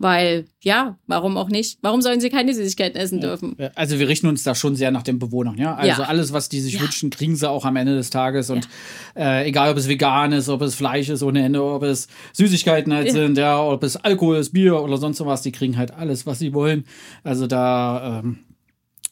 Weil, 0.00 0.46
ja, 0.62 0.96
warum 1.08 1.36
auch 1.36 1.48
nicht? 1.48 1.78
Warum 1.82 2.02
sollen 2.02 2.20
sie 2.20 2.30
keine 2.30 2.54
Süßigkeiten 2.54 2.96
essen 3.00 3.20
dürfen? 3.20 3.56
Ja, 3.58 3.70
Also 3.74 3.98
wir 3.98 4.06
richten 4.08 4.28
uns 4.28 4.44
da 4.44 4.54
schon 4.54 4.76
sehr 4.76 4.92
nach 4.92 5.02
den 5.02 5.18
Bewohnern, 5.18 5.58
ja. 5.58 5.74
Also 5.74 6.02
Ja. 6.02 6.08
alles, 6.08 6.32
was 6.32 6.48
die 6.48 6.60
sich 6.60 6.74
Ja. 6.74 6.82
wünschen, 6.82 7.10
kriegen 7.10 7.34
sie 7.34 7.50
auch 7.50 7.64
am 7.64 7.74
Ende 7.74 7.96
des 7.96 8.10
Tages. 8.10 8.48
Und 8.50 8.68
äh, 9.16 9.48
egal, 9.48 9.72
ob 9.72 9.76
es 9.76 9.88
vegan 9.88 10.30
ist, 10.32 10.48
ob 10.48 10.62
es 10.62 10.76
Fleisch 10.76 11.08
ist 11.08 11.24
ohne 11.24 11.42
Ende, 11.42 11.64
ob 11.64 11.82
es 11.82 12.06
Süßigkeiten 12.32 12.94
halt 12.94 13.10
sind, 13.10 13.36
ja, 13.38 13.60
ob 13.60 13.82
es 13.82 13.96
Alkohol 13.96 14.36
ist, 14.36 14.52
Bier 14.52 14.80
oder 14.80 14.98
sonst 14.98 15.18
was, 15.26 15.42
die 15.42 15.50
kriegen 15.52 15.76
halt 15.76 15.90
alles, 15.92 16.26
was 16.26 16.38
sie 16.38 16.54
wollen. 16.54 16.84
Also 17.24 17.48
da 17.48 18.20
ähm, 18.24 18.38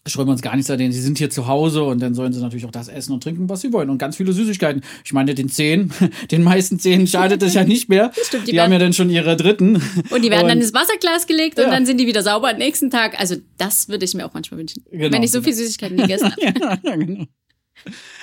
schreiben 0.09 0.29
wir 0.29 0.33
uns 0.33 0.43
gar 0.43 0.55
nichts 0.57 0.71
an 0.71 0.79
denen. 0.79 0.93
Sie 0.93 1.01
sind 1.01 1.19
hier 1.19 1.31
zu 1.31 1.47
Hause 1.47 1.83
und 1.85 2.01
dann 2.01 2.15
sollen 2.15 2.33
sie 2.33 2.41
natürlich 2.41 2.65
auch 2.67 2.71
das 2.71 2.89
essen 2.89 3.13
und 3.13 3.23
trinken, 3.23 3.49
was 3.49 3.61
sie 3.61 3.73
wollen. 3.73 3.91
Und 3.91 3.99
ganz 3.99 4.17
viele 4.17 4.33
Süßigkeiten. 4.33 4.83
Ich 5.05 5.13
meine, 5.13 5.35
den 5.35 5.49
Zehen, 5.49 5.93
den 6.31 6.43
meisten 6.43 6.79
Zehen 6.79 7.07
schadet 7.07 7.43
es 7.43 7.55
ja 7.55 7.65
nicht 7.65 7.89
mehr. 7.89 8.13
stimmt, 8.23 8.47
die 8.49 8.53
die 8.53 8.61
haben 8.61 8.73
ja 8.73 8.79
dann 8.79 8.93
schon 8.93 9.11
ihre 9.11 9.37
dritten. 9.37 9.77
Und 10.11 10.23
die 10.25 10.31
werden 10.31 10.49
dann 10.49 10.59
Und- 10.59 10.63
ins 10.65 10.75
Wasserglas 10.75 11.27
gelegt 11.27 11.59
Ja. 11.59 11.65
und 11.65 11.71
dann 11.71 11.87
sind 11.87 11.99
die 11.99 12.07
wieder 12.07 12.23
sauber 12.23 12.51
am 12.51 12.59
nächsten 12.59 12.91
Tag. 12.91 13.19
Also 13.21 13.37
das 13.59 13.89
würde 13.89 14.05
ich 14.05 14.15
mir 14.15 14.25
auch 14.27 14.35
manchmal 14.35 14.61
wünschen. 14.61 14.85
Genau, 14.91 15.13
wenn 15.13 15.23
ich 15.23 15.31
so 15.31 15.39
genau. 15.41 15.45
viel 15.45 15.55
Süßigkeiten 15.65 15.97
gegessen 15.97 16.31
habe. 16.33 16.41
ja, 16.43 16.79
ja, 16.83 16.97
genau. 16.97 17.25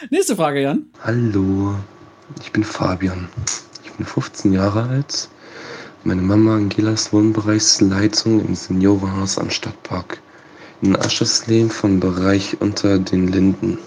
Nächste 0.09 0.35
Frage, 0.35 0.61
Jan. 0.61 0.85
Hallo, 1.03 1.75
ich 2.41 2.51
bin 2.51 2.63
Fabian. 2.63 3.29
Ich 3.85 3.91
bin 3.91 4.05
15 4.05 4.53
Jahre 4.53 4.83
alt. 4.89 5.29
Meine 6.03 6.21
Mama 6.21 6.55
Angela 6.55 6.91
ist 6.91 7.13
Wohnbereichsleitung 7.13 8.45
im 8.45 8.55
Seniorenhaus 8.55 9.37
am 9.37 9.49
Stadtpark 9.49 10.21
in 10.83 10.97
Aschersleben 10.97 11.71
vom 11.71 12.01
Bereich 12.01 12.57
unter 12.59 12.99
den 12.99 13.29
Linden. 13.29 13.77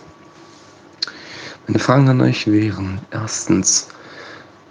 Meine 1.66 1.78
Fragen 1.78 2.08
an 2.08 2.22
euch 2.22 2.46
wären 2.46 3.00
erstens, 3.10 3.88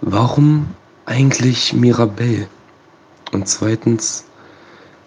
warum 0.00 0.66
eigentlich 1.04 1.72
Mirabelle? 1.72 2.48
Und 3.32 3.48
zweitens, 3.48 4.24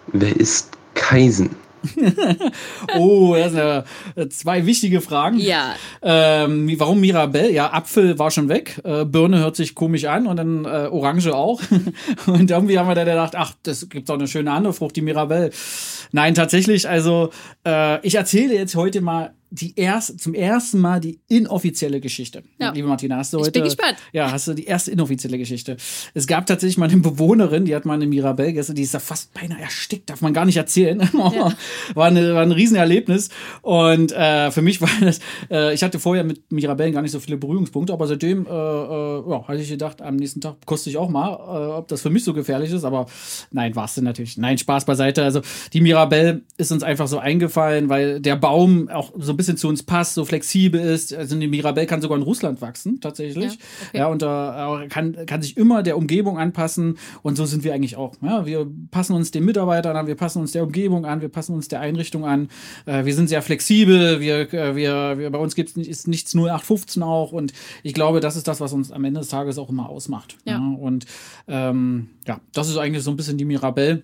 wer 0.06 0.34
ist 0.34 0.70
Kaisen? 0.94 1.50
Oh, 2.96 3.34
das 3.34 3.52
sind 3.52 3.58
ja 3.58 3.84
äh, 4.16 4.28
zwei 4.28 4.66
wichtige 4.66 5.00
Fragen. 5.00 5.38
Ja, 5.38 5.74
Ähm, 6.02 6.72
warum 6.78 7.00
Mirabelle? 7.00 7.52
Ja, 7.52 7.72
Apfel 7.72 8.18
war 8.18 8.30
schon 8.30 8.48
weg, 8.48 8.80
äh, 8.84 9.04
Birne 9.04 9.38
hört 9.38 9.56
sich 9.56 9.74
komisch 9.74 10.04
an 10.04 10.26
und 10.26 10.36
dann 10.36 10.64
äh, 10.64 10.88
Orange 10.90 11.34
auch. 11.34 11.60
und 12.26 12.50
irgendwie 12.50 12.78
haben 12.78 12.88
wir 12.88 12.94
dann 12.94 13.06
gedacht, 13.06 13.34
ach, 13.36 13.54
das 13.62 13.88
gibt 13.88 14.08
doch 14.08 14.14
eine 14.14 14.28
schöne 14.28 14.52
andere 14.52 14.72
Frucht, 14.72 14.96
die 14.96 15.02
Mirabelle. 15.02 15.50
Nein, 16.12 16.34
tatsächlich, 16.34 16.88
also 16.88 17.30
äh, 17.66 18.04
ich 18.06 18.14
erzähle 18.14 18.54
jetzt 18.54 18.74
heute 18.74 19.00
mal 19.00 19.34
die 19.50 19.74
erst, 19.76 20.20
zum 20.20 20.34
ersten 20.34 20.78
Mal 20.78 21.00
die 21.00 21.18
inoffizielle 21.28 22.00
Geschichte. 22.00 22.42
Ja. 22.60 22.70
Liebe 22.72 22.86
Martina, 22.86 23.16
hast 23.16 23.32
du 23.32 23.38
Ich 23.38 23.42
heute. 23.42 23.52
bin 23.52 23.64
gespannt. 23.64 23.96
Ja, 24.12 24.30
hast 24.30 24.46
du 24.46 24.54
die 24.54 24.64
erste 24.64 24.92
inoffizielle 24.92 25.38
Geschichte. 25.38 25.76
Es 26.14 26.26
gab 26.28 26.46
tatsächlich 26.46 26.78
mal 26.78 26.88
eine 26.88 27.00
Bewohnerin, 27.00 27.64
die 27.64 27.74
hat 27.74 27.84
mal 27.84 27.94
eine 27.94 28.06
Mirabelle 28.06 28.50
gegessen, 28.50 28.76
die 28.76 28.82
ist 28.82 28.94
da 28.94 29.00
fast 29.00 29.34
beinahe 29.34 29.60
erstickt, 29.60 30.08
darf 30.08 30.20
man 30.20 30.32
gar 30.32 30.44
nicht 30.44 30.56
erzählen. 30.56 31.00
war, 31.94 32.06
eine, 32.06 32.34
war 32.34 32.42
ein 32.42 32.52
Riesenerlebnis. 32.52 33.30
Und 33.62 34.12
äh, 34.12 34.52
für 34.52 34.62
mich 34.62 34.80
war 34.80 34.88
das, 35.00 35.18
äh, 35.50 35.74
ich 35.74 35.82
hatte 35.82 35.98
vorher 35.98 36.22
mit 36.22 36.52
Mirabellen 36.52 36.92
gar 36.92 37.02
nicht 37.02 37.12
so 37.12 37.18
viele 37.18 37.36
Berührungspunkte, 37.36 37.92
aber 37.92 38.06
seitdem 38.06 38.46
äh, 38.46 38.50
äh, 38.50 39.30
ja, 39.30 39.48
hatte 39.48 39.60
ich 39.60 39.68
gedacht, 39.68 40.00
am 40.00 40.16
nächsten 40.16 40.40
Tag 40.40 40.64
koste 40.64 40.90
ich 40.90 40.96
auch 40.96 41.08
mal, 41.08 41.32
äh, 41.32 41.72
ob 41.78 41.88
das 41.88 42.02
für 42.02 42.10
mich 42.10 42.22
so 42.22 42.32
gefährlich 42.34 42.70
ist. 42.72 42.84
Aber 42.84 43.06
nein, 43.50 43.74
war 43.74 43.86
es 43.86 43.94
denn 43.94 44.04
natürlich. 44.04 44.38
Nein, 44.38 44.58
Spaß 44.58 44.84
beiseite. 44.84 45.24
Also 45.24 45.40
die 45.72 45.80
Mirabelle 45.80 46.42
ist 46.56 46.70
uns 46.70 46.84
einfach 46.84 47.08
so 47.08 47.18
eingefallen, 47.18 47.88
weil 47.88 48.20
der 48.20 48.36
Baum 48.36 48.88
auch 48.88 49.12
so 49.18 49.32
ein 49.32 49.39
bisschen 49.40 49.56
zu 49.56 49.68
uns 49.68 49.82
passt, 49.82 50.14
so 50.14 50.24
flexibel 50.24 50.80
ist. 50.80 51.14
Also 51.14 51.34
die 51.36 51.48
Mirabelle 51.48 51.86
kann 51.86 52.02
sogar 52.02 52.18
in 52.18 52.22
Russland 52.22 52.60
wachsen, 52.60 53.00
tatsächlich. 53.00 53.54
Ja, 53.54 53.58
okay. 53.88 53.98
Ja, 53.98 54.06
und 54.08 54.22
äh, 54.22 54.88
kann, 54.88 55.26
kann 55.26 55.40
sich 55.40 55.56
immer 55.56 55.82
der 55.82 55.96
Umgebung 55.96 56.38
anpassen. 56.38 56.98
Und 57.22 57.36
so 57.36 57.46
sind 57.46 57.64
wir 57.64 57.72
eigentlich 57.72 57.96
auch. 57.96 58.14
Ja, 58.20 58.44
wir 58.44 58.70
passen 58.90 59.14
uns 59.14 59.30
den 59.30 59.44
Mitarbeitern 59.44 59.96
an, 59.96 60.06
wir 60.06 60.14
passen 60.14 60.40
uns 60.40 60.52
der 60.52 60.62
Umgebung 60.62 61.06
an, 61.06 61.22
wir 61.22 61.30
passen 61.30 61.54
uns 61.54 61.68
der 61.68 61.80
Einrichtung 61.80 62.24
an. 62.24 62.48
Äh, 62.84 63.06
wir 63.06 63.14
sind 63.14 63.28
sehr 63.28 63.40
flexibel. 63.40 64.20
Wir, 64.20 64.52
äh, 64.52 64.76
wir, 64.76 65.18
wir, 65.18 65.30
bei 65.30 65.38
uns 65.38 65.56
nicht, 65.56 65.76
ist 65.76 66.06
nichts 66.06 66.34
0815 66.34 67.02
auch. 67.02 67.32
Und 67.32 67.52
ich 67.82 67.94
glaube, 67.94 68.20
das 68.20 68.36
ist 68.36 68.46
das, 68.46 68.60
was 68.60 68.74
uns 68.74 68.92
am 68.92 69.04
Ende 69.04 69.20
des 69.20 69.28
Tages 69.28 69.56
auch 69.58 69.70
immer 69.70 69.88
ausmacht. 69.88 70.36
Ja. 70.44 70.58
und 70.58 71.06
ähm, 71.48 72.10
ja, 72.26 72.40
das 72.52 72.68
ist 72.68 72.76
eigentlich 72.76 73.02
so 73.02 73.10
ein 73.10 73.16
bisschen 73.16 73.38
die 73.38 73.44
Mirabelle. 73.44 74.02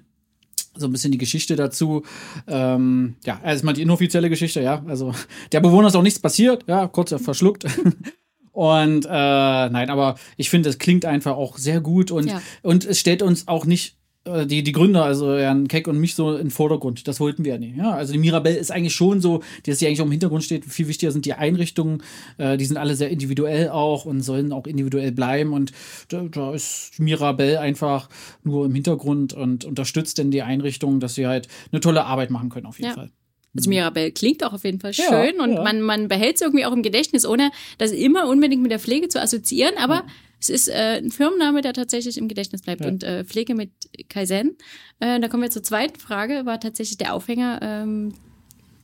So 0.78 0.87
ein 0.87 0.92
bisschen 0.92 1.12
die 1.12 1.18
Geschichte 1.18 1.56
dazu. 1.56 2.02
Ähm, 2.47 3.16
ja, 3.25 3.40
erstmal 3.45 3.75
die 3.75 3.83
inoffizielle 3.83 4.28
Geschichte, 4.30 4.61
ja. 4.62 4.83
Also 4.87 5.12
der 5.52 5.61
Bewohner 5.61 5.88
ist 5.88 5.97
auch 5.97 6.02
nichts 6.02 6.18
passiert, 6.18 6.64
ja, 6.66 6.87
kurz 6.88 7.14
verschluckt. 7.23 7.64
Und 8.52 9.04
äh, 9.04 9.09
nein, 9.09 9.90
aber 9.90 10.14
ich 10.38 10.49
finde, 10.49 10.71
es 10.71 10.78
klingt 10.78 11.04
einfach 11.04 11.37
auch 11.37 11.59
sehr 11.59 11.83
gut 11.83 12.11
und, 12.11 12.28
Ja. 12.30 12.40
und 12.62 12.87
es 12.87 12.99
stellt 12.99 13.21
uns 13.21 13.49
auch 13.49 13.66
nicht 13.66 13.99
die, 14.47 14.62
die 14.62 14.73
Gründer, 14.73 15.04
also 15.04 15.37
Herrn 15.37 15.68
Keck 15.68 15.88
und 15.88 15.99
mich 15.99 16.14
so 16.14 16.33
in 16.33 16.47
den 16.47 16.50
Vordergrund. 16.50 17.06
Das 17.06 17.21
wollten 17.21 17.45
wir 17.45 17.52
ja 17.54 17.59
nicht. 17.59 17.76
Ja? 17.76 17.92
Also 17.92 18.12
die 18.12 18.18
Mirabelle 18.18 18.56
ist 18.56 18.71
eigentlich 18.71 18.95
schon 18.95 19.21
so, 19.21 19.42
dass 19.64 19.78
sie 19.78 19.87
eigentlich 19.87 20.00
auch 20.00 20.06
im 20.06 20.11
Hintergrund 20.11 20.45
steht. 20.45 20.64
Viel 20.64 20.88
wichtiger 20.88 21.12
sind 21.12 21.25
die 21.25 21.35
Einrichtungen. 21.35 22.02
Äh, 22.38 22.56
die 22.56 22.64
sind 22.64 22.76
alle 22.76 22.97
sehr 22.97 23.11
individuell 23.11 23.68
auch 23.71 24.04
und 24.04 24.23
sollen 24.23 24.52
auch 24.52 24.66
individuell 24.66 25.12
bleiben. 25.12 25.52
Und 25.52 25.73
da, 26.09 26.23
da 26.23 26.52
ist 26.52 26.99
Mirabelle 26.99 27.61
einfach 27.61 28.09
nur 28.42 28.66
im 28.66 28.75
Hintergrund 28.75 29.33
und 29.33 29.64
unterstützt 29.64 30.18
denn 30.18 30.30
die 30.30 30.42
Einrichtungen, 30.42 31.00
dass 31.00 31.14
sie 31.14 31.26
halt 31.26 31.49
eine 31.71 31.80
tolle 31.80 32.04
Arbeit 32.04 32.30
machen 32.30 32.49
können 32.49 32.66
auf 32.66 32.78
jeden 32.78 32.88
Ja. 32.90 32.95
Fall. 32.95 33.11
Also 33.56 33.71
Mirabelle 33.71 34.12
klingt 34.12 34.45
auch 34.45 34.52
auf 34.52 34.64
jeden 34.64 34.80
Fall 34.80 34.92
Ja, 34.92 35.04
schön 35.09 35.40
und 35.40 35.52
ja. 35.52 35.62
man, 35.62 35.80
man 35.80 36.09
behält 36.09 36.37
es 36.37 36.42
irgendwie 36.42 36.66
auch 36.66 36.73
im 36.73 36.83
Gedächtnis, 36.83 37.25
ohne 37.25 37.50
das 37.78 37.90
immer 37.90 38.28
unbedingt 38.28 38.61
mit 38.61 38.71
der 38.71 38.78
Pflege 38.78 39.09
zu 39.09 39.21
assoziieren. 39.21 39.75
Aber 39.78 40.04
es 40.40 40.49
ist 40.49 40.69
äh, 40.69 40.99
ein 40.99 41.11
Firmenname, 41.11 41.62
der 41.62 41.73
tatsächlich 41.73 42.19
im 42.19 42.28
Gedächtnis 42.28 42.62
bleibt. 42.62 42.83
Ja. 42.83 42.88
Und 42.88 43.05
äh, 43.05 43.25
Pflege 43.25 43.55
mit 43.55 43.71
Kaizen. 44.09 44.57
Äh, 45.00 45.21
da 45.21 45.28
kommen 45.28 45.43
wir 45.43 45.50
zur 45.50 45.62
zweiten 45.62 45.99
Frage, 45.99 46.47
war 46.47 46.61
tatsächlich 46.61 46.99
der 46.99 47.14
Aufhänger, 47.14 47.61
ähm, 47.62 48.14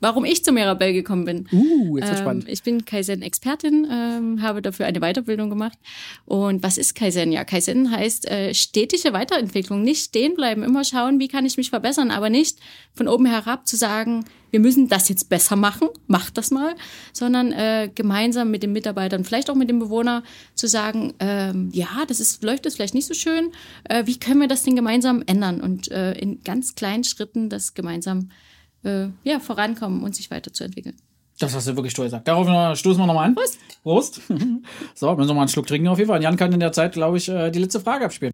warum 0.03 0.25
ich 0.25 0.45
zu 0.45 0.53
Mirabelle 0.53 0.93
gekommen 0.93 1.25
bin. 1.25 1.49
Uh, 1.53 1.97
jetzt 1.97 2.09
wird's 2.09 2.21
Ähm, 2.21 2.25
spannend. 2.25 2.49
ich 2.49 2.63
bin 2.63 2.85
Kaizen-Expertin, 2.85 3.87
ähm, 3.91 4.43
habe 4.43 4.61
dafür 4.61 4.85
eine 4.87 5.01
Weiterbildung 5.01 5.49
gemacht. 5.49 5.79
Und 6.27 6.63
was 6.63 6.77
ist 6.77 6.95
Kaizen? 6.95 7.33
Ja, 7.33 7.45
Kaizen 7.45 7.91
heißt 7.91 8.29
äh, 8.31 8.53
stetige 8.53 9.13
Weiterentwicklung. 9.13 9.83
Nicht 9.83 10.05
stehen 10.05 10.35
bleiben, 10.35 10.63
immer 10.65 10.85
schauen, 10.85 11.21
wie 11.21 11.29
kann 11.29 11.47
ich 11.47 11.57
mich 11.57 11.71
verbessern, 11.71 12.11
aber 12.11 12.29
nicht 12.29 12.59
von 12.93 13.09
oben 13.09 13.27
herab 13.27 13.67
zu 13.67 13.77
sagen, 13.77 14.25
wir 14.51 14.61
müssen 14.61 14.89
das 14.89 15.09
jetzt 15.09 15.31
besser 15.31 15.57
machen, 15.57 15.89
macht 16.09 16.37
das 16.37 16.51
mal, 16.51 16.75
sondern 17.13 17.53
äh, 17.53 17.89
gemeinsam 17.95 18.51
mit 18.51 18.63
den 18.63 18.73
Mitarbeitern, 18.73 19.25
vielleicht 19.25 19.49
auch 19.49 19.55
mit 19.55 19.71
dem 19.71 19.79
Bewohner 19.79 20.25
zu 20.55 20.67
sagen, 20.67 21.15
ähm, 21.21 21.71
ja, 21.73 22.05
das 22.07 22.21
ist, 22.21 22.43
läuft 22.43 22.67
das 22.67 22.75
vielleicht 22.75 22.93
nicht 22.93 23.07
so 23.07 23.15
schön, 23.15 23.53
äh, 23.85 24.05
wie 24.05 24.19
können 24.19 24.41
wir 24.41 24.49
das 24.49 24.63
denn 24.63 24.77
gemeinsam 24.77 25.23
ändern 25.27 25.61
und 25.63 25.91
äh, 25.91 26.13
in 26.19 26.43
ganz 26.43 26.75
kleinen 26.75 27.05
Schritten 27.05 27.49
das 27.49 27.73
gemeinsam 27.73 28.29
äh, 28.85 29.09
ja, 29.25 29.41
vorankommen 29.41 30.03
und 30.03 30.15
sich 30.15 30.31
weiterzuentwickeln. 30.31 30.97
Das 31.39 31.55
hast 31.55 31.67
du 31.67 31.77
wirklich 31.77 31.95
toll 31.95 32.07
gesagt. 32.07 32.29
Darauf 32.29 32.47
stoßen 32.79 33.01
wir 33.01 33.07
nochmal 33.07 33.27
an. 33.27 33.35
Prost. 33.35 33.59
Prost. 33.83 34.21
So, 34.95 35.15
müssen 35.17 35.31
wir 35.31 35.35
mal 35.35 35.41
einen 35.41 35.49
Schluck 35.49 35.67
trinken 35.67 35.89
auf 35.89 35.99
jeden 35.99 36.09
Fall. 36.09 36.19
Und 36.19 36.23
Jan 36.23 36.37
kann 36.37 36.53
in 36.53 36.61
der 36.61 36.73
Zeit, 36.73 36.93
glaube 36.93 37.17
ich, 37.17 37.29
äh, 37.29 37.51
die 37.51 37.59
letzte 37.59 37.81
Frage 37.81 38.05
abspielen. 38.05 38.33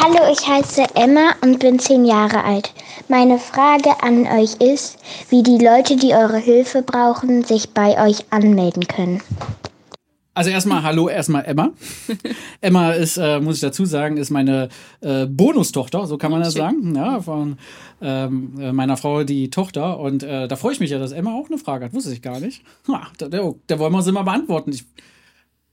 Hallo, 0.00 0.30
ich 0.30 0.46
heiße 0.46 0.84
Emma 0.94 1.32
und 1.40 1.58
bin 1.58 1.78
zehn 1.78 2.04
Jahre 2.04 2.44
alt. 2.44 2.72
Meine 3.08 3.38
Frage 3.38 3.90
an 4.02 4.26
euch 4.26 4.54
ist, 4.60 4.98
wie 5.30 5.42
die 5.42 5.58
Leute, 5.58 5.96
die 5.96 6.14
eure 6.14 6.38
Hilfe 6.38 6.82
brauchen, 6.82 7.42
sich 7.42 7.70
bei 7.70 8.00
euch 8.06 8.24
anmelden 8.30 8.86
können. 8.86 9.22
Also 10.36 10.50
erstmal 10.50 10.82
hallo, 10.82 11.08
erstmal 11.08 11.46
Emma. 11.46 11.72
Emma 12.60 12.92
ist, 12.92 13.16
äh, 13.16 13.40
muss 13.40 13.54
ich 13.54 13.62
dazu 13.62 13.86
sagen, 13.86 14.18
ist 14.18 14.28
meine 14.28 14.68
äh, 15.00 15.24
Bonustochter, 15.24 16.06
so 16.06 16.18
kann 16.18 16.30
man 16.30 16.42
das 16.42 16.52
Schön. 16.52 16.60
sagen, 16.60 16.94
ja, 16.94 17.22
von 17.22 17.56
ähm, 18.02 18.52
äh, 18.60 18.70
meiner 18.70 18.98
Frau 18.98 19.24
die 19.24 19.48
Tochter. 19.48 19.98
Und 19.98 20.22
äh, 20.24 20.46
da 20.46 20.56
freue 20.56 20.74
ich 20.74 20.80
mich 20.80 20.90
ja, 20.90 20.98
dass 20.98 21.12
Emma 21.12 21.32
auch 21.32 21.48
eine 21.48 21.56
Frage 21.56 21.86
hat. 21.86 21.94
Wusste 21.94 22.12
ich 22.12 22.20
gar 22.20 22.38
nicht. 22.38 22.62
Ha, 22.86 23.06
da, 23.16 23.28
da, 23.28 23.54
da 23.66 23.78
wollen 23.78 23.94
wir 23.94 24.02
sie 24.02 24.12
mal 24.12 24.24
beantworten. 24.24 24.72
Ich, 24.74 24.84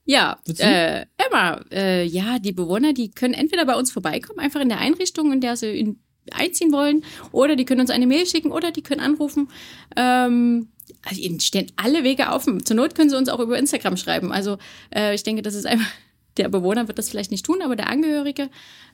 Ja, 0.06 0.38
äh, 0.60 1.08
Emma, 1.18 1.60
äh, 1.70 2.06
ja, 2.06 2.40
die 2.40 2.54
Bewohner, 2.54 2.94
die 2.94 3.12
können 3.12 3.34
entweder 3.34 3.66
bei 3.66 3.76
uns 3.76 3.92
vorbeikommen, 3.92 4.40
einfach 4.40 4.62
in 4.62 4.70
der 4.70 4.80
Einrichtung, 4.80 5.34
in 5.34 5.42
der 5.42 5.58
sie 5.58 5.78
in, 5.78 6.00
einziehen 6.32 6.72
wollen, 6.72 7.04
oder 7.34 7.58
die 7.58 7.66
können 7.66 7.82
uns 7.82 7.90
eine 7.90 8.08
Mail 8.08 8.26
schicken 8.26 8.54
oder 8.54 8.72
die 8.72 8.82
können 8.82 9.02
anrufen. 9.02 9.50
Ähm, 9.98 10.70
also 11.04 11.22
ihnen 11.22 11.40
stehen 11.40 11.72
alle 11.76 12.04
Wege 12.04 12.28
offen. 12.28 12.66
Zur 12.66 12.76
Not 12.76 12.96
können 12.96 13.10
sie 13.10 13.18
uns 13.18 13.30
auch 13.30 13.40
über 13.40 13.58
Instagram 13.58 13.98
schreiben. 13.98 14.32
Also 14.32 14.58
äh, 14.94 15.14
ich 15.16 15.24
denke, 15.24 15.42
das 15.42 15.56
ist 15.56 15.66
einfach, 15.66 15.88
der 16.38 16.50
Bewohner 16.50 16.88
wird 16.88 16.98
das 16.98 17.10
vielleicht 17.10 17.32
nicht 17.32 17.46
tun, 17.46 17.62
aber 17.62 17.76
der 17.76 17.90
Angehörige, 17.90 18.50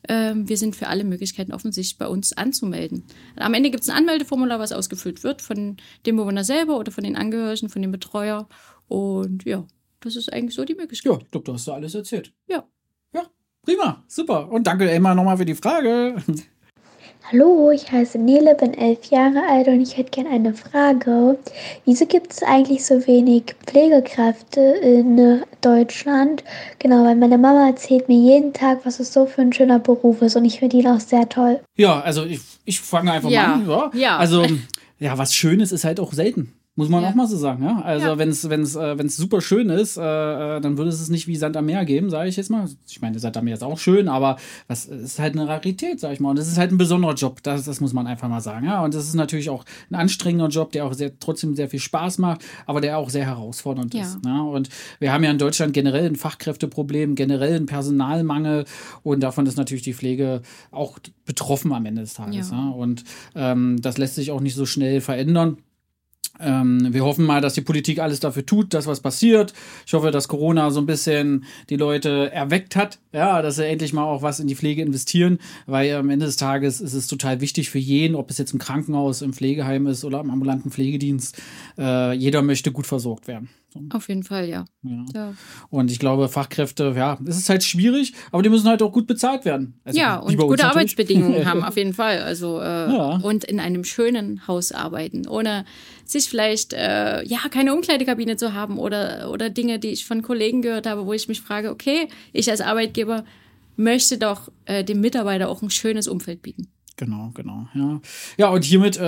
ähm, 0.07 0.49
wir 0.49 0.57
sind 0.57 0.75
für 0.75 0.87
alle 0.87 1.03
Möglichkeiten 1.03 1.53
offen, 1.53 1.71
sich 1.71 1.97
bei 1.97 2.07
uns 2.07 2.33
anzumelden. 2.33 3.05
Am 3.35 3.53
Ende 3.53 3.69
gibt 3.69 3.83
es 3.83 3.89
ein 3.89 3.95
Anmeldeformular, 3.95 4.59
was 4.59 4.71
ausgefüllt 4.71 5.23
wird 5.23 5.41
von 5.41 5.77
dem 6.05 6.17
Bewohner 6.17 6.43
selber 6.43 6.77
oder 6.77 6.91
von 6.91 7.03
den 7.03 7.15
Angehörigen, 7.15 7.69
von 7.69 7.81
dem 7.81 7.91
Betreuer. 7.91 8.47
Und 8.87 9.45
ja, 9.45 9.65
das 10.01 10.15
ist 10.15 10.31
eigentlich 10.33 10.55
so 10.55 10.65
die 10.65 10.75
Möglichkeit. 10.75 11.11
ja, 11.11 11.19
ich 11.19 11.31
glaube, 11.31 11.45
du 11.45 11.53
hast 11.53 11.67
da 11.67 11.73
alles 11.73 11.95
erzählt. 11.95 12.33
Ja. 12.47 12.67
Ja, 13.13 13.23
prima, 13.63 14.03
super. 14.07 14.49
Und 14.51 14.67
danke 14.67 14.89
Emma 14.89 15.15
nochmal 15.15 15.37
für 15.37 15.45
die 15.45 15.55
Frage. 15.55 16.21
Hallo, 17.23 17.69
ich 17.69 17.91
heiße 17.91 18.17
Nele, 18.17 18.55
bin 18.55 18.73
elf 18.73 19.05
Jahre 19.11 19.43
alt 19.47 19.67
und 19.67 19.81
ich 19.81 19.97
hätte 19.97 20.09
gerne 20.09 20.31
eine 20.31 20.53
Frage. 20.55 21.37
Wieso 21.85 22.07
gibt 22.07 22.33
es 22.33 22.41
eigentlich 22.41 22.83
so 22.83 23.05
wenig 23.05 23.55
Pflegekräfte 23.67 24.59
in 24.61 25.43
Deutschland? 25.61 26.43
Genau, 26.79 27.05
weil 27.05 27.15
meine 27.15 27.37
Mama 27.37 27.67
erzählt 27.67 28.07
mir 28.09 28.17
jeden 28.17 28.53
Tag, 28.53 28.79
was 28.83 28.99
es 28.99 29.13
so 29.13 29.27
für 29.27 29.41
ein 29.41 29.53
schöner 29.53 29.77
Beruf 29.77 30.23
ist 30.23 30.37
und 30.37 30.45
ich 30.45 30.57
finde 30.59 30.77
ihn 30.77 30.87
auch 30.87 30.99
sehr 30.99 31.29
toll. 31.29 31.59
Ja, 31.75 31.99
also 31.99 32.25
ich, 32.25 32.39
ich 32.65 32.79
fange 32.81 33.11
einfach 33.11 33.29
Ja, 33.29 33.47
mal 33.47 33.53
an. 33.53 33.69
Ja. 33.93 33.99
ja. 33.99 34.17
Also, 34.17 34.47
ja, 34.99 35.15
was 35.17 35.35
Schönes 35.35 35.71
ist 35.71 35.83
halt 35.83 35.99
auch 35.99 36.13
selten. 36.13 36.53
Muss 36.79 36.87
man 36.87 37.03
Ja. 37.03 37.09
auch 37.09 37.15
mal 37.15 37.27
so 37.27 37.35
sagen, 37.35 37.61
ja. 37.61 37.81
Also, 37.81 38.07
Ja. 38.07 38.17
wenn 38.17 38.29
es 38.29 38.49
wenn's, 38.49 38.73
äh, 38.77 38.97
wenn's 38.97 39.17
super 39.17 39.41
schön 39.41 39.69
ist, 39.69 39.97
äh, 39.97 40.01
äh, 40.01 40.61
dann 40.61 40.77
würde 40.77 40.89
es 40.89 41.01
es 41.01 41.09
nicht 41.09 41.27
wie 41.27 41.35
Sand 41.35 41.57
am 41.57 41.65
Meer 41.65 41.83
geben, 41.83 42.09
sage 42.09 42.29
ich 42.29 42.37
jetzt 42.37 42.49
mal. 42.49 42.69
Ich 42.87 43.01
meine, 43.01 43.19
Sand 43.19 43.35
am 43.35 43.43
Meer 43.43 43.55
ist 43.55 43.63
auch 43.65 43.77
schön, 43.77 44.07
aber 44.07 44.37
das 44.69 44.85
ist 44.85 45.19
halt 45.19 45.33
eine 45.33 45.45
Rarität, 45.45 45.99
sage 45.99 46.13
ich 46.13 46.21
mal. 46.21 46.29
Und 46.29 46.39
das 46.39 46.47
ist 46.47 46.57
halt 46.57 46.71
ein 46.71 46.77
besonderer 46.77 47.15
Job, 47.15 47.43
das, 47.43 47.65
das 47.65 47.81
muss 47.81 47.91
man 47.91 48.07
einfach 48.07 48.29
mal 48.29 48.39
sagen, 48.39 48.65
ja. 48.65 48.81
Und 48.81 48.93
das 48.95 49.05
ist 49.09 49.13
natürlich 49.15 49.49
auch 49.49 49.65
ein 49.91 49.95
anstrengender 49.95 50.47
Job, 50.47 50.71
der 50.71 50.85
auch 50.85 50.93
sehr, 50.93 51.19
trotzdem 51.19 51.53
sehr 51.53 51.67
viel 51.67 51.81
Spaß 51.81 52.17
macht, 52.19 52.45
aber 52.65 52.79
der 52.79 52.97
auch 52.97 53.09
sehr 53.09 53.25
herausfordernd 53.25 53.93
Ja. 53.93 54.03
ist. 54.03 54.23
Ne? 54.23 54.41
Und 54.41 54.69
wir 54.99 55.11
haben 55.11 55.25
ja 55.25 55.31
in 55.31 55.37
Deutschland 55.37 55.73
generell 55.73 56.05
ein 56.05 56.15
Fachkräfteproblem, 56.15 57.15
generell 57.15 57.57
einen 57.57 57.65
Personalmangel 57.65 58.63
und 59.03 59.19
davon 59.21 59.45
ist 59.47 59.57
natürlich 59.57 59.83
die 59.83 59.93
Pflege 59.93 60.43
auch 60.71 60.97
betroffen 61.25 61.73
am 61.73 61.85
Ende 61.85 62.03
des 62.03 62.13
Tages. 62.13 62.51
Ja. 62.51 62.57
Ja. 62.57 62.69
Und 62.69 63.03
ähm, 63.35 63.81
das 63.81 63.97
lässt 63.97 64.15
sich 64.15 64.31
auch 64.31 64.39
nicht 64.39 64.55
so 64.55 64.65
schnell 64.65 65.01
verändern. 65.01 65.57
Ähm, 66.39 66.93
wir 66.93 67.03
hoffen 67.03 67.25
mal, 67.25 67.41
dass 67.41 67.53
die 67.53 67.61
Politik 67.61 67.99
alles 67.99 68.19
dafür 68.19 68.45
tut, 68.45 68.73
dass 68.73 68.87
was 68.87 69.01
passiert. 69.01 69.53
Ich 69.85 69.93
hoffe, 69.93 70.11
dass 70.11 70.27
Corona 70.27 70.71
so 70.71 70.79
ein 70.79 70.85
bisschen 70.85 71.45
die 71.69 71.75
Leute 71.75 72.31
erweckt 72.31 72.75
hat, 72.75 72.99
ja, 73.11 73.41
dass 73.41 73.57
sie 73.57 73.65
endlich 73.65 73.93
mal 73.93 74.05
auch 74.05 74.21
was 74.21 74.39
in 74.39 74.47
die 74.47 74.55
Pflege 74.55 74.81
investieren, 74.81 75.39
weil 75.65 75.93
am 75.95 76.09
Ende 76.09 76.25
des 76.25 76.37
Tages 76.37 76.79
ist 76.79 76.93
es 76.93 77.07
total 77.07 77.41
wichtig 77.41 77.69
für 77.69 77.79
jeden, 77.79 78.15
ob 78.15 78.29
es 78.29 78.37
jetzt 78.37 78.53
im 78.53 78.59
Krankenhaus, 78.59 79.21
im 79.21 79.33
Pflegeheim 79.33 79.87
ist 79.87 80.05
oder 80.05 80.21
im 80.21 80.29
ambulanten 80.29 80.71
Pflegedienst. 80.71 81.41
Äh, 81.77 82.13
jeder 82.13 82.41
möchte 82.41 82.71
gut 82.71 82.87
versorgt 82.87 83.27
werden. 83.27 83.49
Auf 83.91 84.07
jeden 84.09 84.23
Fall, 84.23 84.47
ja. 84.49 84.65
ja. 84.83 85.05
Ja, 85.13 85.33
Und 85.69 85.91
ich 85.91 85.99
glaube, 85.99 86.27
Fachkräfte, 86.29 86.93
ja, 86.95 87.17
es 87.25 87.37
ist 87.37 87.49
halt 87.49 87.63
schwierig, 87.63 88.13
aber 88.31 88.41
die 88.41 88.49
müssen 88.49 88.67
halt 88.67 88.81
auch 88.81 88.91
gut 88.91 89.07
bezahlt 89.07 89.45
werden. 89.45 89.79
Also, 89.83 89.99
ja 89.99 90.17
und 90.17 90.37
gute. 90.37 90.65
Arbeitsbedingungen 90.65 91.45
haben, 91.49 91.63
auf 91.63 91.77
jeden 91.77 91.93
Fall. 91.93 92.21
Also, 92.21 92.59
äh, 92.59 92.63
Ja. 92.63 93.19
und 93.21 93.43
in 93.43 93.59
einem 93.59 93.83
schönen 93.83 94.47
Haus 94.47 94.71
arbeiten, 94.71 95.27
ohne 95.27 95.65
sich 96.05 96.29
vielleicht, 96.29 96.73
äh, 96.73 97.23
ja, 97.23 97.39
keine 97.51 97.73
Umkleidekabine 97.73 98.37
zu 98.37 98.53
haben 98.53 98.79
oder, 98.79 99.29
oder 99.31 99.49
Dinge, 99.49 99.79
die 99.79 99.89
ich 99.89 100.05
von 100.05 100.21
Kollegen 100.21 100.61
gehört 100.61 100.87
habe, 100.87 101.05
wo 101.05 101.13
ich 101.13 101.27
mich 101.27 101.41
frage, 101.41 101.69
okay, 101.69 102.07
ich 102.33 102.49
als 102.49 102.61
Arbeitgeber 102.61 103.23
möchte 103.75 104.17
doch 104.17 104.51
äh, 104.65 104.83
dem 104.83 104.99
Mitarbeiter 105.01 105.49
auch 105.49 105.61
ein 105.61 105.69
schönes 105.69 106.07
Umfeld 106.07 106.41
bieten. 106.41 106.67
Genau, 106.99 107.31
genau, 107.33 107.65
ja. 107.75 108.01
Ja, 108.37 108.49
und 108.49 108.65
hiermit 108.65 108.97
äh, 108.97 109.01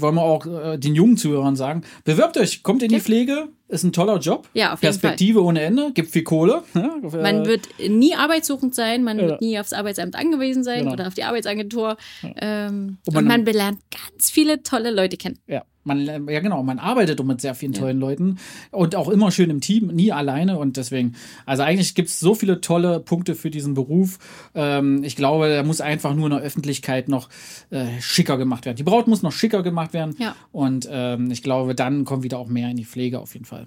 wollen 0.00 0.16
wir 0.16 0.22
auch 0.22 0.44
äh, 0.44 0.76
den 0.76 0.94
jungen 0.94 1.16
Zuhörern 1.16 1.56
sagen, 1.56 1.80
bewerbt 2.04 2.36
euch, 2.36 2.62
kommt 2.62 2.82
in 2.82 2.90
die 2.90 3.00
Pflege, 3.00 3.48
ist 3.68 3.84
ein 3.84 3.92
toller 3.94 4.18
Job. 4.18 4.46
Ja, 4.52 4.74
auf 4.74 4.82
jeden 4.82 4.92
Perspektive 4.92 5.42
ohne 5.42 5.62
Ende, 5.62 5.92
gibt 5.94 6.10
viel 6.10 6.24
Kohle. 6.24 6.62
Ja, 6.74 6.96
Man 7.22 7.44
äh, 7.44 7.46
wird 7.46 7.68
nie 7.88 8.14
arbeitssuchend 8.14 8.74
sein, 8.74 9.02
man 9.02 9.16
wird 9.16 9.40
nie 9.40 9.58
aufs 9.58 9.72
Arbeitsamt 9.72 10.14
angewiesen 10.14 10.62
sein 10.62 10.80
Genau. 10.80 10.92
oder 10.92 11.06
auf 11.06 11.14
die 11.14 11.24
Arbeitsagentur. 11.24 11.96
Ähm, 12.36 12.98
Und 13.06 13.08
und, 13.08 13.14
man- 13.14 13.24
man 13.24 13.44
belernt 13.44 13.78
ganz 13.90 14.30
viele 14.30 14.62
tolle 14.62 14.90
Leute 14.90 15.16
kennen. 15.16 15.38
Ja, 15.46 15.64
man, 15.88 16.28
ja 16.28 16.38
genau, 16.38 16.62
man 16.62 16.78
arbeitet 16.78 17.24
mit 17.24 17.40
sehr 17.40 17.56
vielen 17.56 17.72
tollen 17.72 17.98
Leuten 17.98 18.38
und 18.70 18.94
auch 18.94 19.08
immer 19.08 19.32
schön 19.32 19.50
im 19.50 19.60
Team, 19.60 19.88
nie 19.88 20.12
alleine 20.12 20.56
und 20.58 20.76
deswegen, 20.76 21.16
also 21.46 21.64
eigentlich 21.64 21.96
gibt 21.96 22.10
es 22.10 22.20
so 22.20 22.36
viele 22.36 22.60
tolle 22.60 23.00
Punkte 23.00 23.34
für 23.34 23.50
diesen 23.50 23.74
Beruf. 23.74 24.18
Ähm, 24.54 25.02
ich 25.02 25.16
glaube, 25.16 25.48
da 25.48 25.64
muss 25.64 25.80
einfach 25.80 26.14
nur 26.14 26.26
in 26.26 26.32
der 26.32 26.40
Öffentlichkeit 26.42 27.08
noch 27.08 27.28
äh, 27.70 27.86
schicker 28.00 28.38
gemacht 28.38 28.64
werden. 28.66 28.76
Die 28.76 28.84
Braut 28.84 29.08
muss 29.08 29.22
noch 29.22 29.32
schicker 29.32 29.64
gemacht 29.64 29.92
werden 29.92 30.14
Ja. 30.18 30.36
und 30.52 30.88
ähm, 30.90 31.32
ich 31.32 31.42
glaube, 31.42 31.74
dann 31.74 32.04
kommt 32.04 32.22
wieder 32.22 32.38
auch 32.38 32.46
mehr 32.48 32.70
in 32.70 32.76
die 32.76 32.84
Pflege 32.84 33.18
auf 33.18 33.32
jeden 33.34 33.46
Fall. 33.46 33.66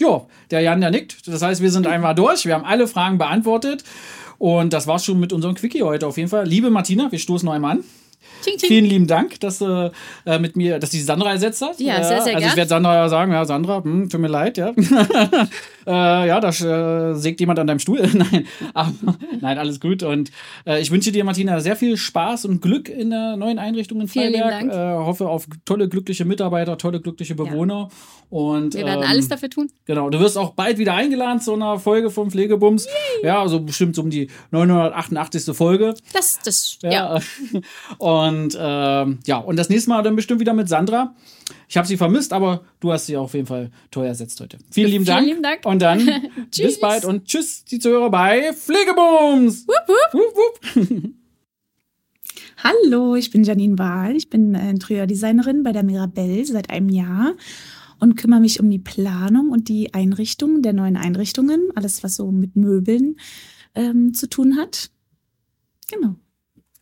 Ja, 0.00 0.26
der 0.50 0.60
Jan, 0.60 0.80
der 0.80 0.90
nickt. 0.90 1.26
Das 1.28 1.42
heißt, 1.42 1.60
wir 1.60 1.70
sind 1.70 1.86
einmal 1.86 2.14
durch. 2.14 2.46
Wir 2.46 2.54
haben 2.54 2.64
alle 2.64 2.86
Fragen 2.86 3.18
beantwortet. 3.18 3.84
Und 4.38 4.72
das 4.72 4.86
war's 4.86 5.04
schon 5.04 5.20
mit 5.20 5.34
unserem 5.34 5.54
Quickie 5.54 5.82
heute 5.82 6.06
auf 6.06 6.16
jeden 6.16 6.30
Fall. 6.30 6.46
Liebe 6.46 6.70
Martina, 6.70 7.12
wir 7.12 7.18
stoßen 7.18 7.44
noch 7.44 7.52
einmal 7.52 7.72
an. 7.76 7.84
Ching, 8.42 8.56
ching. 8.56 8.68
Vielen 8.68 8.84
lieben 8.84 9.06
Dank, 9.06 9.40
dass 9.40 9.58
du 9.58 9.92
äh, 10.24 10.38
mit 10.38 10.56
mir, 10.56 10.78
dass 10.78 10.90
du 10.90 10.96
die 10.96 11.02
Sandra 11.02 11.32
ersetzt 11.32 11.62
hast. 11.62 11.80
Ja, 11.80 12.02
sehr, 12.02 12.22
sehr 12.22 12.36
Also 12.36 12.48
ich 12.48 12.56
werde 12.56 12.68
Sandra 12.68 12.94
ja 12.94 13.08
sagen, 13.08 13.32
ja, 13.32 13.44
Sandra, 13.44 13.82
hm, 13.82 14.08
tut 14.08 14.20
mir 14.20 14.28
leid, 14.28 14.56
ja. 14.58 14.70
äh, 15.86 16.28
ja, 16.28 16.40
da 16.40 16.48
äh, 16.48 17.14
sägt 17.14 17.40
jemand 17.40 17.58
an 17.58 17.66
deinem 17.66 17.78
Stuhl. 17.78 18.00
nein, 18.14 18.46
aber, 18.74 19.16
nein, 19.40 19.58
alles 19.58 19.80
gut. 19.80 20.02
Und 20.02 20.30
äh, 20.66 20.80
ich 20.80 20.90
wünsche 20.90 21.12
dir, 21.12 21.24
Martina, 21.24 21.60
sehr 21.60 21.76
viel 21.76 21.96
Spaß 21.96 22.46
und 22.46 22.62
Glück 22.62 22.88
in 22.88 23.10
der 23.10 23.36
neuen 23.36 23.58
Einrichtung 23.58 24.00
in 24.00 24.08
Vielen 24.08 24.32
Freiberg. 24.32 24.50
Dank. 24.50 24.72
Äh, 24.72 25.04
hoffe 25.04 25.28
auf 25.28 25.46
tolle, 25.64 25.88
glückliche 25.88 26.24
Mitarbeiter, 26.24 26.78
tolle, 26.78 27.00
glückliche 27.00 27.34
Bewohner. 27.34 27.88
Und, 28.30 28.74
Wir 28.74 28.86
werden 28.86 29.02
ähm, 29.02 29.10
alles 29.10 29.28
dafür 29.28 29.50
tun. 29.50 29.70
Genau, 29.86 30.08
du 30.08 30.20
wirst 30.20 30.38
auch 30.38 30.50
bald 30.50 30.78
wieder 30.78 30.94
eingeladen 30.94 31.40
zu 31.40 31.52
einer 31.52 31.80
Folge 31.80 32.10
vom 32.10 32.30
Pflegebums. 32.30 32.86
Ja, 33.24 33.40
also 33.42 33.60
bestimmt 33.60 33.96
so 33.96 34.02
um 34.02 34.10
die 34.10 34.30
988. 34.52 35.56
Folge. 35.56 35.94
Das, 36.12 36.38
das, 36.44 36.78
ja. 36.82 36.90
Ja. 36.90 37.20
Und 38.10 38.58
ähm, 38.58 39.18
ja, 39.24 39.36
und 39.38 39.56
das 39.56 39.68
nächste 39.68 39.90
Mal 39.90 40.02
dann 40.02 40.16
bestimmt 40.16 40.40
wieder 40.40 40.52
mit 40.52 40.68
Sandra. 40.68 41.14
Ich 41.68 41.76
habe 41.76 41.86
sie 41.86 41.96
vermisst, 41.96 42.32
aber 42.32 42.62
du 42.80 42.92
hast 42.92 43.06
sie 43.06 43.16
auf 43.16 43.34
jeden 43.34 43.46
Fall 43.46 43.70
toll 43.92 44.06
ersetzt 44.06 44.40
heute. 44.40 44.58
Vielen 44.70 44.90
lieben 44.90 45.04
Vielen 45.04 45.16
Dank. 45.16 45.26
lieben 45.28 45.42
Dank. 45.42 45.64
Und 45.64 45.80
dann 45.80 45.98
bis 46.36 46.50
Tschüss. 46.50 46.80
bald 46.80 47.04
und 47.04 47.26
tschüss, 47.26 47.64
die 47.64 47.78
Zuhörer 47.78 48.10
bei 48.10 48.52
Pflegebums. 48.52 49.66
Wupp, 49.68 49.88
wupp. 49.88 50.14
Wupp, 50.14 50.90
wupp. 50.90 51.10
Hallo, 52.64 53.14
ich 53.14 53.30
bin 53.30 53.44
Janine 53.44 53.78
Wahl. 53.78 54.16
Ich 54.16 54.28
bin 54.28 54.54
Interiordesignerin 54.54 55.62
bei 55.62 55.72
der 55.72 55.84
Mirabelle 55.84 56.44
seit 56.44 56.68
einem 56.68 56.88
Jahr 56.88 57.34
und 58.00 58.16
kümmere 58.16 58.40
mich 58.40 58.60
um 58.60 58.68
die 58.70 58.78
Planung 58.78 59.50
und 59.50 59.68
die 59.68 59.94
Einrichtung 59.94 60.62
der 60.62 60.72
neuen 60.72 60.96
Einrichtungen. 60.96 61.68
Alles, 61.74 62.02
was 62.02 62.16
so 62.16 62.30
mit 62.32 62.56
Möbeln 62.56 63.16
ähm, 63.74 64.14
zu 64.14 64.28
tun 64.28 64.56
hat. 64.56 64.90
Genau. 65.90 66.16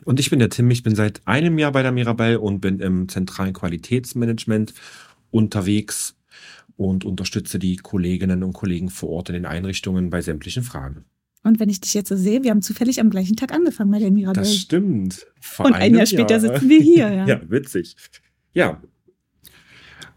Und 0.08 0.18
ich 0.18 0.30
bin 0.30 0.38
der 0.38 0.48
Tim, 0.48 0.70
ich 0.70 0.82
bin 0.82 0.94
seit 0.94 1.20
einem 1.26 1.58
Jahr 1.58 1.70
bei 1.70 1.82
der 1.82 1.92
Mirabelle 1.92 2.40
und 2.40 2.60
bin 2.60 2.80
im 2.80 3.10
zentralen 3.10 3.52
Qualitätsmanagement 3.52 4.72
unterwegs 5.30 6.16
und 6.78 7.04
unterstütze 7.04 7.58
die 7.58 7.76
Kolleginnen 7.76 8.42
und 8.42 8.54
Kollegen 8.54 8.88
vor 8.88 9.10
Ort 9.10 9.28
in 9.28 9.34
den 9.34 9.44
Einrichtungen 9.44 10.08
bei 10.08 10.22
sämtlichen 10.22 10.62
Fragen. 10.62 11.04
Und 11.42 11.60
wenn 11.60 11.68
ich 11.68 11.82
dich 11.82 11.92
jetzt 11.92 12.08
so 12.08 12.16
sehe, 12.16 12.42
wir 12.42 12.52
haben 12.52 12.62
zufällig 12.62 13.02
am 13.02 13.10
gleichen 13.10 13.36
Tag 13.36 13.52
angefangen 13.52 13.90
bei 13.90 13.98
der 13.98 14.10
Mirabelle. 14.10 14.46
Das 14.46 14.56
stimmt. 14.56 15.26
Vor 15.42 15.66
Und 15.66 15.74
ein 15.74 15.82
einem 15.82 15.96
Jahr 15.98 16.06
später 16.06 16.40
sitzen 16.40 16.70
wir 16.70 16.80
hier, 16.80 17.10
ja. 17.12 17.26
ja, 17.26 17.42
witzig. 17.50 17.94
Ja. 18.54 18.80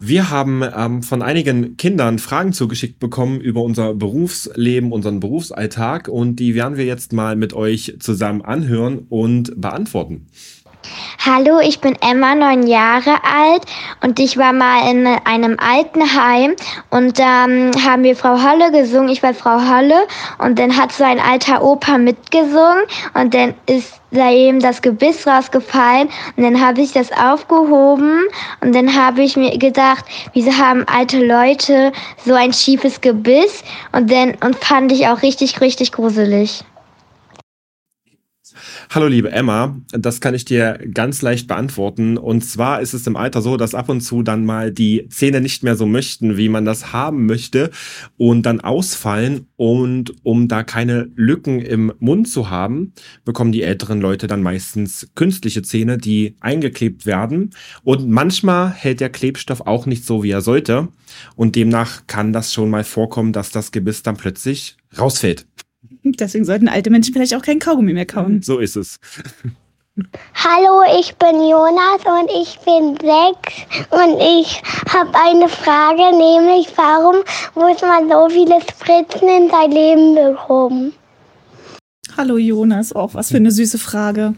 Wir 0.03 0.31
haben 0.31 0.63
ähm, 0.63 1.03
von 1.03 1.22
einigen 1.22 1.77
Kindern 1.77 2.17
Fragen 2.17 2.53
zugeschickt 2.53 2.98
bekommen 2.98 3.39
über 3.39 3.62
unser 3.62 3.93
Berufsleben, 3.93 4.91
unseren 4.91 5.20
Berufsalltag 5.20 6.08
und 6.08 6.38
die 6.38 6.55
werden 6.55 6.75
wir 6.75 6.86
jetzt 6.86 7.13
mal 7.13 7.36
mit 7.36 7.53
euch 7.53 7.98
zusammen 8.00 8.41
anhören 8.41 9.05
und 9.10 9.62
beantworten. 9.62 10.25
Hallo, 11.23 11.59
ich 11.59 11.81
bin 11.81 11.95
Emma, 12.01 12.33
neun 12.33 12.65
Jahre 12.65 13.23
alt 13.23 13.63
und 14.01 14.19
ich 14.19 14.38
war 14.38 14.53
mal 14.53 14.89
in 14.89 15.05
einem 15.05 15.57
Altenheim 15.59 16.55
und 16.89 17.19
da 17.19 17.45
ähm, 17.45 17.71
haben 17.85 18.03
wir 18.03 18.15
Frau 18.15 18.41
Holle 18.41 18.71
gesungen. 18.71 19.09
Ich 19.09 19.21
war 19.21 19.35
Frau 19.35 19.61
Holle 19.69 20.07
und 20.39 20.57
dann 20.57 20.75
hat 20.75 20.91
so 20.91 21.03
ein 21.03 21.19
alter 21.19 21.63
Opa 21.63 22.00
mitgesungen 22.00 22.83
und 23.13 23.33
dann 23.35 23.53
ist 23.67 24.01
da 24.09 24.31
eben 24.31 24.59
das 24.59 24.81
Gebiss 24.81 25.27
rausgefallen 25.27 26.09
und 26.35 26.43
dann 26.43 26.59
habe 26.59 26.81
ich 26.81 26.91
das 26.91 27.11
aufgehoben 27.11 28.23
und 28.61 28.73
dann 28.73 28.95
habe 28.95 29.21
ich 29.21 29.38
mir 29.38 29.57
gedacht, 29.57 30.05
wieso 30.33 30.51
haben 30.57 30.85
alte 30.88 31.23
Leute 31.23 31.91
so 32.25 32.33
ein 32.33 32.51
schiefes 32.51 33.00
Gebiss 33.00 33.63
und 33.91 34.11
dann 34.11 34.35
und 34.43 34.55
fand 34.57 34.91
ich 34.91 35.07
auch 35.07 35.21
richtig, 35.21 35.61
richtig 35.61 35.91
gruselig. 35.91 36.63
Hallo 38.89 39.07
liebe 39.07 39.31
Emma, 39.31 39.79
das 39.91 40.21
kann 40.21 40.33
ich 40.33 40.45
dir 40.45 40.79
ganz 40.93 41.21
leicht 41.21 41.47
beantworten. 41.47 42.17
Und 42.17 42.43
zwar 42.43 42.81
ist 42.81 42.93
es 42.93 43.07
im 43.07 43.15
Alter 43.15 43.41
so, 43.41 43.57
dass 43.57 43.75
ab 43.75 43.89
und 43.89 44.01
zu 44.01 44.23
dann 44.23 44.45
mal 44.45 44.71
die 44.71 45.07
Zähne 45.09 45.41
nicht 45.41 45.63
mehr 45.63 45.75
so 45.75 45.85
möchten, 45.85 46.37
wie 46.37 46.49
man 46.49 46.65
das 46.65 46.93
haben 46.93 47.25
möchte 47.25 47.71
und 48.17 48.43
dann 48.45 48.61
ausfallen. 48.61 49.47
Und 49.55 50.13
um 50.23 50.47
da 50.47 50.63
keine 50.63 51.09
Lücken 51.15 51.61
im 51.61 51.93
Mund 51.99 52.27
zu 52.27 52.49
haben, 52.49 52.93
bekommen 53.25 53.51
die 53.51 53.63
älteren 53.63 54.01
Leute 54.01 54.27
dann 54.27 54.41
meistens 54.41 55.09
künstliche 55.15 55.61
Zähne, 55.61 55.97
die 55.97 56.35
eingeklebt 56.39 57.05
werden. 57.05 57.51
Und 57.83 58.09
manchmal 58.09 58.71
hält 58.71 58.99
der 58.99 59.09
Klebstoff 59.09 59.61
auch 59.61 59.85
nicht 59.85 60.05
so, 60.05 60.23
wie 60.23 60.31
er 60.31 60.41
sollte. 60.41 60.89
Und 61.35 61.55
demnach 61.55 62.07
kann 62.07 62.33
das 62.33 62.53
schon 62.53 62.69
mal 62.69 62.83
vorkommen, 62.83 63.33
dass 63.33 63.51
das 63.51 63.71
Gebiss 63.71 64.03
dann 64.03 64.17
plötzlich 64.17 64.77
rausfällt. 64.97 65.45
Deswegen 66.20 66.46
sollten 66.46 66.67
alte 66.67 66.89
Menschen 66.89 67.13
vielleicht 67.13 67.36
auch 67.36 67.41
kein 67.41 67.60
Kaugummi 67.60 67.93
mehr 67.93 68.05
kauen. 68.05 68.41
So 68.41 68.60
ist 68.60 68.75
es. 68.75 69.00
Hallo, 70.36 70.84
ich 71.00 71.13
bin 71.15 71.36
Jonas 71.36 72.01
und 72.05 72.31
ich 72.31 72.58
bin 72.60 72.96
sechs 72.96 73.89
und 73.91 74.20
ich 74.20 74.62
habe 74.88 75.12
eine 75.13 75.50
Frage, 75.50 76.17
nämlich 76.17 76.70
warum 76.77 77.17
muss 77.55 77.81
man 77.81 78.10
so 78.10 78.29
viele 78.29 78.62
Spritzen 78.62 79.27
in 79.27 79.50
sein 79.50 79.72
Leben 79.72 80.16
bekommen? 80.16 80.94
Hallo 82.18 82.37
Jonas, 82.37 82.94
auch 82.94 83.14
was 83.14 83.31
für 83.31 83.37
eine 83.37 83.51
süße 83.51 83.77
Frage. 83.77 84.33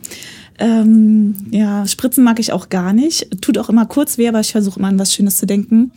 Ähm, 0.59 1.35
ja, 1.51 1.85
Spritzen 1.87 2.23
mag 2.23 2.39
ich 2.39 2.53
auch 2.53 2.69
gar 2.69 2.93
nicht. 2.93 3.41
Tut 3.41 3.57
auch 3.57 3.69
immer 3.69 3.85
kurz 3.85 4.17
weh, 4.17 4.27
aber 4.27 4.39
ich 4.39 4.51
versuche 4.51 4.79
immer 4.79 4.87
an 4.87 4.99
was 4.99 5.13
Schönes 5.13 5.37
zu 5.37 5.45
denken. 5.45 5.91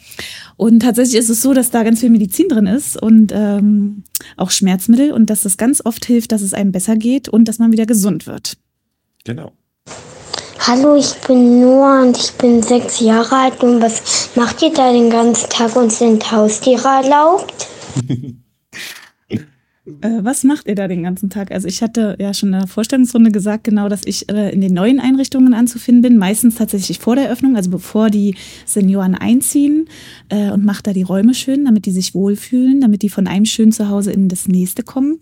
Und 0.56 0.80
tatsächlich 0.80 1.16
ist 1.16 1.28
es 1.28 1.42
so, 1.42 1.52
dass 1.52 1.70
da 1.70 1.82
ganz 1.82 2.00
viel 2.00 2.10
Medizin 2.10 2.48
drin 2.48 2.66
ist 2.66 3.00
und 3.00 3.32
ähm, 3.34 4.04
auch 4.36 4.50
Schmerzmittel 4.50 5.12
und 5.12 5.28
dass 5.28 5.44
es 5.44 5.56
ganz 5.56 5.82
oft 5.84 6.04
hilft, 6.06 6.32
dass 6.32 6.42
es 6.42 6.54
einem 6.54 6.72
besser 6.72 6.96
geht 6.96 7.28
und 7.28 7.46
dass 7.46 7.58
man 7.58 7.72
wieder 7.72 7.86
gesund 7.86 8.26
wird. 8.26 8.56
Genau. 9.24 9.52
Hallo, 10.60 10.96
ich 10.96 11.14
bin 11.26 11.60
Noah 11.60 12.02
und 12.02 12.16
ich 12.16 12.32
bin 12.32 12.62
sechs 12.62 13.00
Jahre 13.00 13.36
alt 13.36 13.62
und 13.62 13.80
was 13.80 14.30
macht 14.34 14.62
ihr 14.62 14.72
da 14.72 14.92
den 14.92 15.10
ganzen 15.10 15.48
Tag 15.50 15.76
und 15.76 15.92
sind 15.92 16.32
Haustiere 16.32 16.88
erlaubt? 16.88 17.68
Äh, 20.00 20.18
was 20.22 20.42
macht 20.42 20.66
ihr 20.66 20.74
da 20.74 20.88
den 20.88 21.04
ganzen 21.04 21.30
Tag? 21.30 21.52
Also 21.52 21.68
ich 21.68 21.80
hatte 21.80 22.16
ja 22.18 22.34
schon 22.34 22.52
in 22.52 22.60
der 22.60 22.66
Vorstellungsrunde 22.66 23.30
gesagt, 23.30 23.64
genau, 23.64 23.88
dass 23.88 24.02
ich 24.04 24.28
äh, 24.28 24.52
in 24.52 24.60
den 24.60 24.74
neuen 24.74 24.98
Einrichtungen 24.98 25.54
anzufinden 25.54 26.02
bin, 26.02 26.18
meistens 26.18 26.56
tatsächlich 26.56 26.98
vor 26.98 27.14
der 27.14 27.30
Öffnung, 27.30 27.56
also 27.56 27.70
bevor 27.70 28.10
die 28.10 28.34
Senioren 28.64 29.14
einziehen 29.14 29.88
äh, 30.28 30.50
und 30.50 30.64
mache 30.64 30.82
da 30.82 30.92
die 30.92 31.02
Räume 31.02 31.34
schön, 31.34 31.64
damit 31.64 31.86
die 31.86 31.92
sich 31.92 32.14
wohlfühlen, 32.14 32.80
damit 32.80 33.02
die 33.02 33.08
von 33.08 33.26
einem 33.28 33.44
schönen 33.44 33.72
Zuhause 33.72 34.12
in 34.12 34.28
das 34.28 34.48
nächste 34.48 34.82
kommen. 34.82 35.20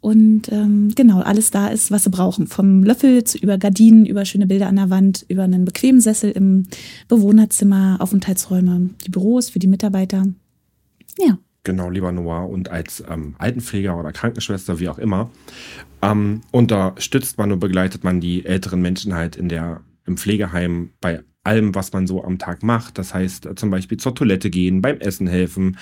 Und 0.00 0.50
ähm, 0.52 0.92
genau, 0.94 1.20
alles 1.20 1.50
da 1.50 1.68
ist, 1.68 1.90
was 1.90 2.04
sie 2.04 2.10
brauchen. 2.10 2.46
Vom 2.46 2.84
Löffel 2.84 3.24
zu 3.24 3.36
über 3.36 3.58
Gardinen, 3.58 4.06
über 4.06 4.24
schöne 4.24 4.46
Bilder 4.46 4.68
an 4.68 4.76
der 4.76 4.90
Wand, 4.90 5.26
über 5.28 5.42
einen 5.42 5.64
bequemen 5.64 6.00
Sessel 6.00 6.30
im 6.30 6.66
Bewohnerzimmer, 7.08 7.96
Aufenthaltsräume, 7.98 8.90
die 9.04 9.10
Büros 9.10 9.50
für 9.50 9.58
die 9.58 9.66
Mitarbeiter. 9.66 10.24
Ja. 11.18 11.38
Genau, 11.64 11.90
lieber 11.90 12.12
Noir. 12.12 12.48
Und 12.48 12.70
als 12.70 13.02
ähm, 13.08 13.34
Altenpfleger 13.38 13.98
oder 13.98 14.12
Krankenschwester, 14.12 14.78
wie 14.78 14.88
auch 14.88 14.98
immer, 14.98 15.30
ähm, 16.02 16.42
unterstützt 16.50 17.38
man 17.38 17.52
und 17.52 17.58
begleitet 17.58 18.04
man 18.04 18.20
die 18.20 18.44
älteren 18.44 18.80
Menschen 18.80 19.14
halt 19.14 19.36
in 19.36 19.48
der, 19.48 19.80
im 20.06 20.16
Pflegeheim 20.16 20.90
bei 21.00 21.22
allem, 21.44 21.74
was 21.74 21.92
man 21.92 22.06
so 22.06 22.22
am 22.24 22.38
Tag 22.38 22.62
macht. 22.62 22.98
Das 22.98 23.14
heißt 23.14 23.46
äh, 23.46 23.54
zum 23.54 23.70
Beispiel 23.70 23.98
zur 23.98 24.14
Toilette 24.14 24.50
gehen, 24.50 24.82
beim 24.82 24.98
Essen 24.98 25.26
helfen, 25.26 25.78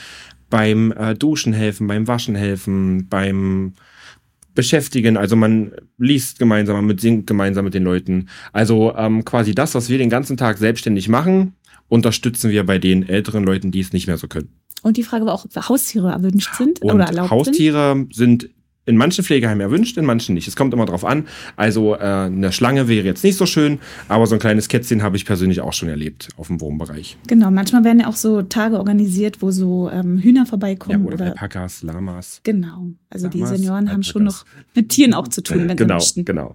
beim 0.48 0.92
äh, 0.92 1.14
Duschen 1.14 1.52
helfen, 1.52 1.86
beim 1.86 2.06
Waschen 2.06 2.34
helfen, 2.34 3.08
beim 3.08 3.74
beschäftigen. 4.54 5.16
Also 5.16 5.36
man 5.36 5.72
liest 5.98 6.38
gemeinsam, 6.38 6.86
man 6.86 6.98
singt 6.98 7.26
gemeinsam 7.26 7.64
mit 7.64 7.74
den 7.74 7.84
Leuten. 7.84 8.28
Also 8.52 8.94
ähm, 8.96 9.24
quasi 9.24 9.54
das, 9.54 9.74
was 9.74 9.88
wir 9.88 9.98
den 9.98 10.10
ganzen 10.10 10.36
Tag 10.36 10.58
selbstständig 10.58 11.08
machen, 11.08 11.54
unterstützen 11.88 12.50
wir 12.50 12.64
bei 12.64 12.78
den 12.78 13.08
älteren 13.08 13.44
Leuten, 13.44 13.70
die 13.70 13.80
es 13.80 13.92
nicht 13.92 14.06
mehr 14.06 14.16
so 14.16 14.26
können. 14.26 14.48
Und 14.82 14.96
die 14.96 15.02
Frage 15.02 15.26
war 15.26 15.34
auch, 15.34 15.44
ob 15.44 15.68
Haustiere 15.68 16.10
erwünscht 16.12 16.54
sind 16.56 16.82
Und 16.82 16.92
oder 16.92 17.04
erlaubt 17.06 17.28
sind. 17.30 17.38
Haustiere 17.38 18.06
sind 18.12 18.50
in 18.88 18.96
manchen 18.96 19.24
Pflegeheimen 19.24 19.60
erwünscht, 19.60 19.96
in 19.96 20.04
manchen 20.04 20.34
nicht. 20.36 20.46
Es 20.46 20.54
kommt 20.54 20.72
immer 20.72 20.86
drauf 20.86 21.04
an. 21.04 21.26
Also 21.56 21.96
äh, 21.96 21.98
eine 21.98 22.52
Schlange 22.52 22.86
wäre 22.86 23.04
jetzt 23.04 23.24
nicht 23.24 23.36
so 23.36 23.44
schön, 23.44 23.80
aber 24.08 24.28
so 24.28 24.36
ein 24.36 24.38
kleines 24.38 24.68
Kätzchen 24.68 25.02
habe 25.02 25.16
ich 25.16 25.24
persönlich 25.24 25.60
auch 25.60 25.72
schon 25.72 25.88
erlebt 25.88 26.28
auf 26.36 26.46
dem 26.46 26.60
Wohnbereich. 26.60 27.16
Genau, 27.26 27.50
manchmal 27.50 27.82
werden 27.82 27.98
ja 27.98 28.06
auch 28.06 28.14
so 28.14 28.42
Tage 28.42 28.78
organisiert, 28.78 29.42
wo 29.42 29.50
so 29.50 29.90
ähm, 29.90 30.18
Hühner 30.18 30.42
Ja, 30.42 30.46
vorbeikommen. 30.46 31.04
oder, 31.04 31.14
oder 31.16 31.24
Alpakas, 31.32 31.82
Lamas. 31.82 32.40
genau. 32.44 32.86
Also 33.10 33.26
die 33.26 33.40
Lamas, 33.40 33.56
Senioren 33.58 33.90
haben 33.90 34.04
schon 34.04 34.22
Alpakas. 34.22 34.44
noch 34.44 34.74
mit 34.76 34.88
Tieren 34.90 35.14
auch 35.14 35.26
zu 35.26 35.42
tun, 35.42 35.62
wenn 35.62 35.70
sie 35.70 35.76
Genau, 35.76 35.94
möchten. 35.94 36.24
genau. 36.24 36.54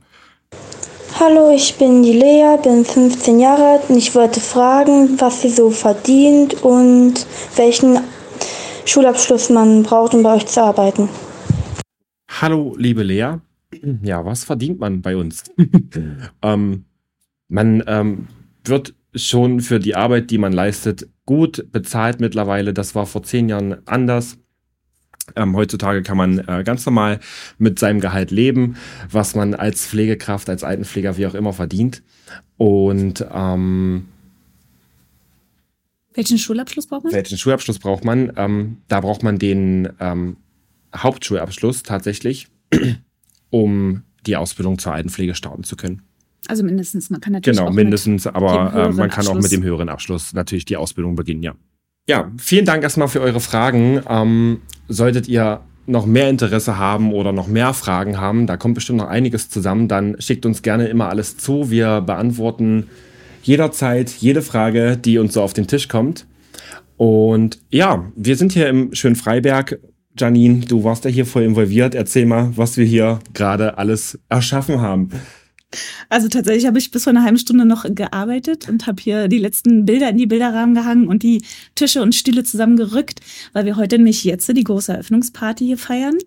Hallo, 1.19 1.51
ich 1.53 1.77
bin 1.77 2.03
die 2.03 2.13
Lea, 2.13 2.57
bin 2.63 2.85
15 2.85 3.39
Jahre 3.39 3.73
alt 3.73 3.89
und 3.89 3.97
ich 3.97 4.15
wollte 4.15 4.39
fragen, 4.39 5.19
was 5.19 5.41
sie 5.41 5.49
so 5.49 5.69
verdient 5.69 6.63
und 6.63 7.25
welchen 7.55 7.99
Schulabschluss 8.85 9.49
man 9.49 9.83
braucht, 9.83 10.13
um 10.13 10.23
bei 10.23 10.35
euch 10.35 10.47
zu 10.47 10.63
arbeiten. 10.63 11.09
Hallo, 12.39 12.75
liebe 12.77 13.03
Lea. 13.03 13.35
Ja, 14.01 14.25
was 14.25 14.43
verdient 14.43 14.79
man 14.79 15.01
bei 15.01 15.15
uns? 15.15 15.43
ähm, 16.41 16.85
man 17.47 17.83
ähm, 17.87 18.27
wird 18.63 18.95
schon 19.13 19.59
für 19.59 19.79
die 19.79 19.95
Arbeit, 19.95 20.31
die 20.31 20.37
man 20.37 20.53
leistet, 20.53 21.07
gut 21.25 21.67
bezahlt 21.71 22.19
mittlerweile. 22.19 22.73
Das 22.73 22.95
war 22.95 23.05
vor 23.05 23.23
zehn 23.23 23.49
Jahren 23.49 23.77
anders. 23.85 24.37
Ähm, 25.35 25.55
heutzutage 25.55 26.01
kann 26.03 26.17
man 26.17 26.39
äh, 26.39 26.63
ganz 26.65 26.85
normal 26.85 27.19
mit 27.57 27.79
seinem 27.79 27.99
Gehalt 27.99 28.31
leben, 28.31 28.75
was 29.09 29.35
man 29.35 29.53
als 29.53 29.85
Pflegekraft, 29.85 30.49
als 30.49 30.63
Altenpfleger, 30.63 31.17
wie 31.17 31.27
auch 31.27 31.33
immer 31.35 31.53
verdient. 31.53 32.03
Und 32.57 33.25
ähm, 33.33 34.07
Welchen 36.13 36.37
Schulabschluss 36.37 36.87
braucht 36.87 37.05
man? 37.05 37.13
welchen 37.13 37.37
Schulabschluss 37.37 37.79
braucht 37.79 38.03
man? 38.03 38.33
Ähm, 38.35 38.77
da 38.87 38.99
braucht 38.99 39.23
man 39.23 39.39
den 39.39 39.89
ähm, 39.99 40.37
Hauptschulabschluss 40.95 41.83
tatsächlich, 41.83 42.47
um 43.49 44.03
die 44.25 44.35
Ausbildung 44.35 44.77
zur 44.77 44.93
Altenpflege 44.93 45.35
starten 45.35 45.63
zu 45.63 45.75
können. 45.75 46.01
Also 46.47 46.63
mindestens, 46.63 47.09
man 47.09 47.21
kann 47.21 47.33
natürlich 47.33 47.57
Genau, 47.57 47.69
auch 47.69 47.73
mindestens, 47.73 48.27
aber 48.27 48.73
äh, 48.73 48.91
man 48.91 49.09
kann 49.09 49.25
auch 49.27 49.31
Abschluss- 49.35 49.43
mit 49.43 49.51
dem 49.51 49.63
höheren 49.63 49.89
Abschluss 49.89 50.33
natürlich 50.33 50.65
die 50.65 50.75
Ausbildung 50.77 51.15
beginnen, 51.15 51.43
ja. 51.43 51.53
Ja, 52.11 52.29
vielen 52.37 52.65
Dank 52.65 52.83
erstmal 52.83 53.07
für 53.07 53.21
eure 53.21 53.39
Fragen. 53.39 54.01
Ähm, 54.09 54.59
solltet 54.89 55.29
ihr 55.29 55.61
noch 55.85 56.05
mehr 56.05 56.29
Interesse 56.29 56.77
haben 56.77 57.13
oder 57.13 57.31
noch 57.31 57.47
mehr 57.47 57.73
Fragen 57.73 58.19
haben, 58.19 58.47
da 58.47 58.57
kommt 58.57 58.75
bestimmt 58.75 58.99
noch 58.99 59.07
einiges 59.07 59.49
zusammen, 59.49 59.87
dann 59.87 60.19
schickt 60.19 60.45
uns 60.45 60.61
gerne 60.61 60.87
immer 60.87 61.07
alles 61.07 61.37
zu. 61.37 61.71
Wir 61.71 62.01
beantworten 62.01 62.87
jederzeit 63.43 64.09
jede 64.09 64.41
Frage, 64.41 64.97
die 64.97 65.19
uns 65.19 65.35
so 65.35 65.41
auf 65.41 65.53
den 65.53 65.67
Tisch 65.67 65.87
kommt. 65.87 66.27
Und 66.97 67.59
ja, 67.69 68.11
wir 68.17 68.35
sind 68.35 68.51
hier 68.51 68.67
im 68.67 68.93
schönen 68.93 69.15
Freiberg. 69.15 69.79
Janine, 70.19 70.65
du 70.65 70.83
warst 70.83 71.05
ja 71.05 71.09
hier 71.09 71.25
voll 71.25 71.43
involviert. 71.43 71.95
Erzähl 71.95 72.25
mal, 72.25 72.51
was 72.57 72.75
wir 72.75 72.83
hier 72.83 73.19
gerade 73.33 73.77
alles 73.77 74.19
erschaffen 74.27 74.81
haben. 74.81 75.11
Also 76.09 76.27
tatsächlich 76.27 76.65
habe 76.65 76.79
ich 76.79 76.91
bis 76.91 77.03
vor 77.05 77.11
einer 77.11 77.23
halben 77.23 77.37
Stunde 77.37 77.65
noch 77.65 77.85
gearbeitet 77.95 78.67
und 78.67 78.87
habe 78.87 79.01
hier 79.01 79.27
die 79.27 79.37
letzten 79.37 79.85
Bilder 79.85 80.09
in 80.09 80.17
die 80.17 80.27
Bilderrahmen 80.27 80.75
gehangen 80.75 81.07
und 81.07 81.23
die 81.23 81.43
Tische 81.75 82.01
und 82.01 82.13
Stühle 82.15 82.43
zusammengerückt, 82.43 83.21
weil 83.53 83.65
wir 83.65 83.77
heute 83.77 83.97
nämlich 83.97 84.23
jetzt 84.23 84.47
die 84.49 84.63
große 84.63 84.91
Eröffnungsparty 84.91 85.65
hier 85.65 85.77
feiern. 85.77 86.17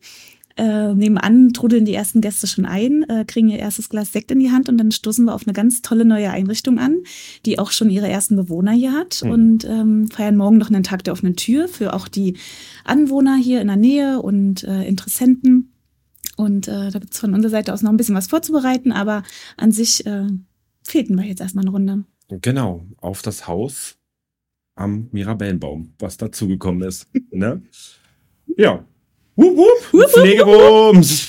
Äh, 0.56 0.94
nebenan 0.94 1.52
trudeln 1.52 1.84
die 1.84 1.94
ersten 1.94 2.20
Gäste 2.20 2.46
schon 2.46 2.64
ein, 2.64 3.02
äh, 3.08 3.24
kriegen 3.26 3.48
ihr 3.48 3.58
erstes 3.58 3.88
Glas 3.88 4.12
Sekt 4.12 4.30
in 4.30 4.38
die 4.38 4.52
Hand 4.52 4.68
und 4.68 4.78
dann 4.78 4.92
stoßen 4.92 5.24
wir 5.24 5.34
auf 5.34 5.46
eine 5.46 5.52
ganz 5.52 5.82
tolle 5.82 6.04
neue 6.04 6.30
Einrichtung 6.30 6.78
an, 6.78 6.98
die 7.44 7.58
auch 7.58 7.72
schon 7.72 7.90
ihre 7.90 8.08
ersten 8.08 8.36
Bewohner 8.36 8.70
hier 8.70 8.92
hat 8.92 9.20
Mhm. 9.24 9.30
und 9.30 9.64
ähm, 9.64 10.08
feiern 10.08 10.36
morgen 10.36 10.58
noch 10.58 10.70
einen 10.70 10.84
Tag 10.84 11.02
der 11.02 11.12
offenen 11.12 11.34
Tür 11.34 11.66
für 11.66 11.92
auch 11.92 12.06
die 12.06 12.36
Anwohner 12.84 13.34
hier 13.34 13.60
in 13.62 13.66
der 13.66 13.76
Nähe 13.76 14.22
und 14.22 14.62
äh, 14.62 14.84
Interessenten. 14.86 15.73
Und 16.36 16.68
äh, 16.68 16.90
da 16.90 16.98
gibt's 16.98 17.18
von 17.18 17.34
unserer 17.34 17.50
Seite 17.50 17.72
aus 17.72 17.82
noch 17.82 17.90
ein 17.90 17.96
bisschen 17.96 18.14
was 18.16 18.26
vorzubereiten, 18.26 18.92
aber 18.92 19.22
an 19.56 19.70
sich 19.70 20.04
äh, 20.06 20.26
fehlten 20.82 21.16
wir 21.16 21.24
jetzt 21.24 21.40
erstmal 21.40 21.64
eine 21.64 21.70
Runde. 21.70 22.04
Genau, 22.28 22.86
auf 23.00 23.22
das 23.22 23.46
Haus 23.46 23.96
am 24.74 25.08
Mirabellenbaum, 25.12 25.94
was 25.98 26.16
dazugekommen 26.16 26.86
ist. 26.88 27.08
ne? 27.30 27.62
Ja. 28.56 28.84
Wupp, 29.36 29.56
wupp. 29.92 30.10
Pflegebums. 30.10 31.28